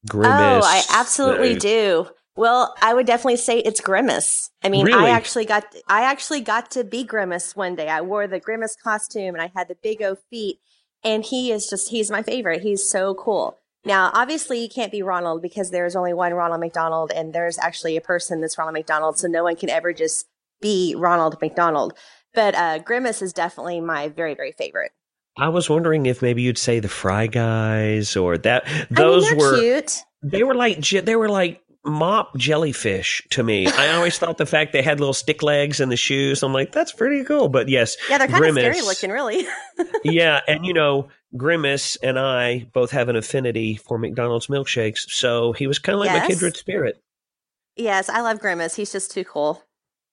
Grimace. 0.07 0.33
Oh, 0.33 0.61
I 0.63 0.83
absolutely 0.89 1.55
uh, 1.55 1.59
do. 1.59 2.07
Well, 2.35 2.73
I 2.81 2.93
would 2.93 3.05
definitely 3.05 3.37
say 3.37 3.59
it's 3.59 3.79
Grimace. 3.79 4.49
I 4.63 4.69
mean, 4.69 4.85
really? 4.85 5.05
I 5.05 5.09
actually 5.09 5.45
got 5.45 5.65
I 5.87 6.03
actually 6.03 6.41
got 6.41 6.71
to 6.71 6.83
be 6.83 7.03
Grimace 7.03 7.55
one 7.55 7.75
day. 7.75 7.87
I 7.87 8.01
wore 8.01 8.27
the 8.27 8.39
Grimace 8.39 8.75
costume 8.75 9.35
and 9.35 9.41
I 9.41 9.51
had 9.55 9.67
the 9.67 9.77
big 9.81 10.01
O 10.01 10.15
feet 10.29 10.59
and 11.03 11.23
he 11.23 11.51
is 11.51 11.67
just 11.69 11.89
he's 11.89 12.09
my 12.09 12.23
favorite. 12.23 12.61
He's 12.61 12.87
so 12.87 13.13
cool. 13.13 13.59
Now, 13.85 14.11
obviously, 14.13 14.61
you 14.61 14.69
can't 14.69 14.91
be 14.91 15.01
Ronald 15.01 15.41
because 15.41 15.71
there's 15.71 15.95
only 15.95 16.13
one 16.13 16.33
Ronald 16.33 16.61
McDonald, 16.61 17.11
and 17.13 17.33
there's 17.33 17.57
actually 17.57 17.97
a 17.97 18.01
person 18.01 18.39
that's 18.39 18.57
Ronald 18.57 18.73
McDonald, 18.73 19.17
so 19.17 19.27
no 19.27 19.43
one 19.43 19.55
can 19.55 19.69
ever 19.69 19.91
just 19.91 20.27
be 20.61 20.95
Ronald 20.97 21.37
McDonald. 21.41 21.93
But 22.33 22.55
uh, 22.55 22.79
Grimace 22.79 23.21
is 23.21 23.33
definitely 23.33 23.81
my 23.81 24.07
very, 24.07 24.35
very 24.35 24.53
favorite. 24.53 24.91
I 25.37 25.49
was 25.49 25.69
wondering 25.69 26.05
if 26.05 26.21
maybe 26.21 26.43
you'd 26.43 26.57
say 26.57 26.79
the 26.79 26.87
Fry 26.87 27.27
Guys 27.27 28.15
or 28.15 28.37
that. 28.39 28.65
Those 28.89 29.27
I 29.27 29.31
mean, 29.31 29.39
were 29.39 29.59
cute. 29.59 30.01
They 30.21 30.43
were 30.43 30.55
like 30.55 30.79
they 30.79 31.15
were 31.15 31.29
like 31.29 31.61
mop 31.85 32.37
jellyfish 32.37 33.21
to 33.31 33.43
me. 33.43 33.67
I 33.67 33.95
always 33.95 34.17
thought 34.17 34.37
the 34.37 34.45
fact 34.45 34.73
they 34.73 34.81
had 34.81 34.99
little 34.99 35.13
stick 35.13 35.43
legs 35.43 35.79
in 35.79 35.89
the 35.89 35.97
shoes, 35.97 36.43
I'm 36.43 36.53
like, 36.53 36.71
that's 36.71 36.91
pretty 36.91 37.23
cool. 37.23 37.49
But 37.49 37.67
yes, 37.67 37.97
yeah, 38.09 38.19
they're 38.19 38.27
kind 38.27 38.39
Grimace, 38.39 38.63
of 38.63 38.75
scary 38.75 38.87
looking, 38.87 39.09
really. 39.09 39.47
yeah, 40.03 40.41
and 40.47 40.65
you 40.65 40.73
know, 40.73 41.09
Grimace 41.35 41.95
and 41.97 42.19
I 42.19 42.67
both 42.73 42.91
have 42.91 43.09
an 43.09 43.15
affinity 43.15 43.75
for 43.75 43.97
McDonald's 43.97 44.47
milkshakes, 44.47 45.09
so 45.09 45.53
he 45.53 45.67
was 45.67 45.79
kind 45.79 45.95
of 45.95 45.99
like 46.01 46.09
yes. 46.09 46.23
my 46.23 46.27
kindred 46.27 46.57
spirit. 46.57 47.01
Yes, 47.75 48.09
I 48.09 48.21
love 48.21 48.39
Grimace. 48.39 48.75
He's 48.75 48.91
just 48.91 49.11
too 49.11 49.23
cool. 49.23 49.63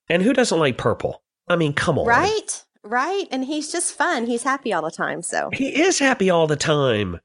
And 0.08 0.22
who 0.22 0.32
doesn't 0.32 0.58
like 0.58 0.78
purple? 0.78 1.22
I 1.48 1.56
mean, 1.56 1.72
come 1.72 1.98
on. 1.98 2.06
Right? 2.06 2.64
Right? 2.82 3.26
And 3.30 3.44
he's 3.44 3.70
just 3.70 3.94
fun. 3.94 4.26
He's 4.26 4.42
happy 4.42 4.72
all 4.72 4.82
the 4.82 4.90
time, 4.90 5.22
so. 5.22 5.50
He 5.52 5.82
is 5.82 5.98
happy 5.98 6.30
all 6.30 6.46
the 6.46 6.56
time. 6.56 7.20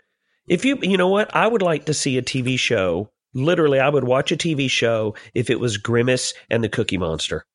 If 0.47 0.65
you 0.65 0.77
you 0.81 0.97
know 0.97 1.07
what? 1.07 1.35
I 1.35 1.47
would 1.47 1.61
like 1.61 1.85
to 1.85 1.93
see 1.93 2.17
a 2.17 2.21
TV 2.21 2.59
show. 2.59 3.09
Literally, 3.33 3.79
I 3.79 3.89
would 3.89 4.03
watch 4.03 4.31
a 4.31 4.37
TV 4.37 4.69
show 4.69 5.15
if 5.33 5.49
it 5.49 5.59
was 5.59 5.77
Grimace 5.77 6.33
and 6.49 6.63
the 6.63 6.69
Cookie 6.69 6.97
Monster. 6.97 7.45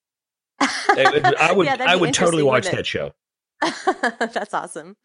I 0.61 1.53
would 1.57 1.66
yeah, 1.66 1.76
I 1.87 1.96
would 1.96 2.12
totally 2.12 2.42
watch 2.42 2.70
that 2.70 2.87
show. 2.87 3.12
That's 4.18 4.53
awesome. 4.53 4.96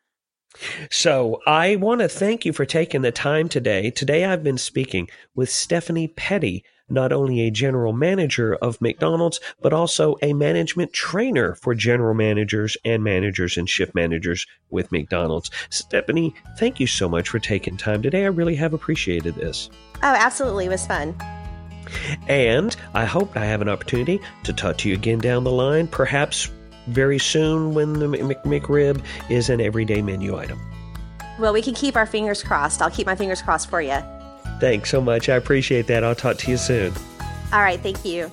So 0.89 1.41
I 1.45 1.75
want 1.75 2.01
to 2.01 2.07
thank 2.07 2.45
you 2.45 2.53
for 2.53 2.65
taking 2.65 3.01
the 3.01 3.11
time 3.11 3.49
today. 3.49 3.91
Today 3.91 4.25
I've 4.25 4.43
been 4.43 4.57
speaking 4.57 5.09
with 5.35 5.49
Stephanie 5.49 6.07
Petty, 6.07 6.63
not 6.89 7.11
only 7.11 7.41
a 7.41 7.51
general 7.51 7.93
manager 7.93 8.55
of 8.55 8.79
McDonald's, 8.79 9.39
but 9.61 9.73
also 9.73 10.15
a 10.21 10.33
management 10.33 10.93
trainer 10.93 11.55
for 11.55 11.73
general 11.73 12.13
managers 12.13 12.77
and 12.85 13.03
managers 13.03 13.57
and 13.57 13.69
shift 13.69 13.95
managers 13.95 14.45
with 14.69 14.91
McDonald's. 14.91 15.49
Stephanie, 15.69 16.33
thank 16.57 16.79
you 16.79 16.87
so 16.87 17.09
much 17.09 17.29
for 17.29 17.39
taking 17.39 17.75
time 17.75 18.01
today. 18.01 18.23
I 18.23 18.27
really 18.27 18.55
have 18.55 18.73
appreciated 18.73 19.35
this. 19.35 19.69
Oh, 20.03 20.15
absolutely. 20.15 20.65
It 20.65 20.69
was 20.69 20.85
fun. 20.85 21.15
And 22.27 22.75
I 22.93 23.05
hope 23.05 23.35
I 23.35 23.45
have 23.45 23.61
an 23.61 23.69
opportunity 23.69 24.19
to 24.43 24.53
talk 24.53 24.77
to 24.79 24.89
you 24.89 24.95
again 24.95 25.19
down 25.19 25.43
the 25.43 25.51
line, 25.51 25.87
perhaps 25.87 26.49
very 26.88 27.19
soon 27.19 27.74
when 27.74 27.93
the 27.93 28.08
McRib 28.08 29.04
is 29.30 29.50
an 29.50 29.62
everyday 29.62 30.02
menu 30.02 30.38
item. 30.38 30.60
Well, 31.39 31.54
we 31.54 31.62
can 31.62 31.74
keep 31.74 31.95
our 31.95 32.06
fingers 32.06 32.41
crossed. 32.43 32.82
I'll 32.82 32.91
keep 32.91 33.08
my 33.08 33.15
fingers 33.15 33.41
crossed 33.41 33.69
for 33.69 33.82
you. 33.82 33.98
Thanks 34.60 34.89
so 34.89 35.02
much. 35.02 35.28
I 35.28 35.36
appreciate 35.36 35.88
that. 35.88 36.04
I'll 36.04 36.15
talk 36.15 36.38
to 36.38 36.52
you 36.52 36.58
soon. 36.58 36.93
All 37.52 37.62
right. 37.62 37.80
Thank 37.80 38.06
you. 38.06 38.32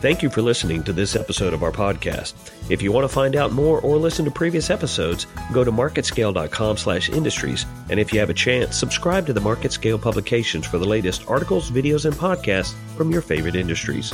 Thank 0.00 0.22
you 0.22 0.30
for 0.30 0.42
listening 0.42 0.82
to 0.84 0.92
this 0.92 1.14
episode 1.14 1.54
of 1.54 1.62
our 1.62 1.70
podcast. 1.70 2.34
If 2.68 2.82
you 2.82 2.90
want 2.90 3.04
to 3.04 3.08
find 3.08 3.36
out 3.36 3.52
more 3.52 3.80
or 3.82 3.98
listen 3.98 4.24
to 4.24 4.32
previous 4.32 4.68
episodes, 4.68 5.28
go 5.52 5.62
to 5.62 5.70
marketscale.com/industries, 5.70 7.66
and 7.88 8.00
if 8.00 8.12
you 8.12 8.18
have 8.18 8.30
a 8.30 8.34
chance, 8.34 8.76
subscribe 8.76 9.26
to 9.26 9.32
the 9.32 9.40
Market 9.40 9.70
Scale 9.72 10.00
publications 10.00 10.66
for 10.66 10.78
the 10.78 10.88
latest 10.88 11.28
articles, 11.28 11.70
videos, 11.70 12.04
and 12.04 12.14
podcasts 12.14 12.74
from 12.96 13.12
your 13.12 13.22
favorite 13.22 13.54
industries. 13.54 14.12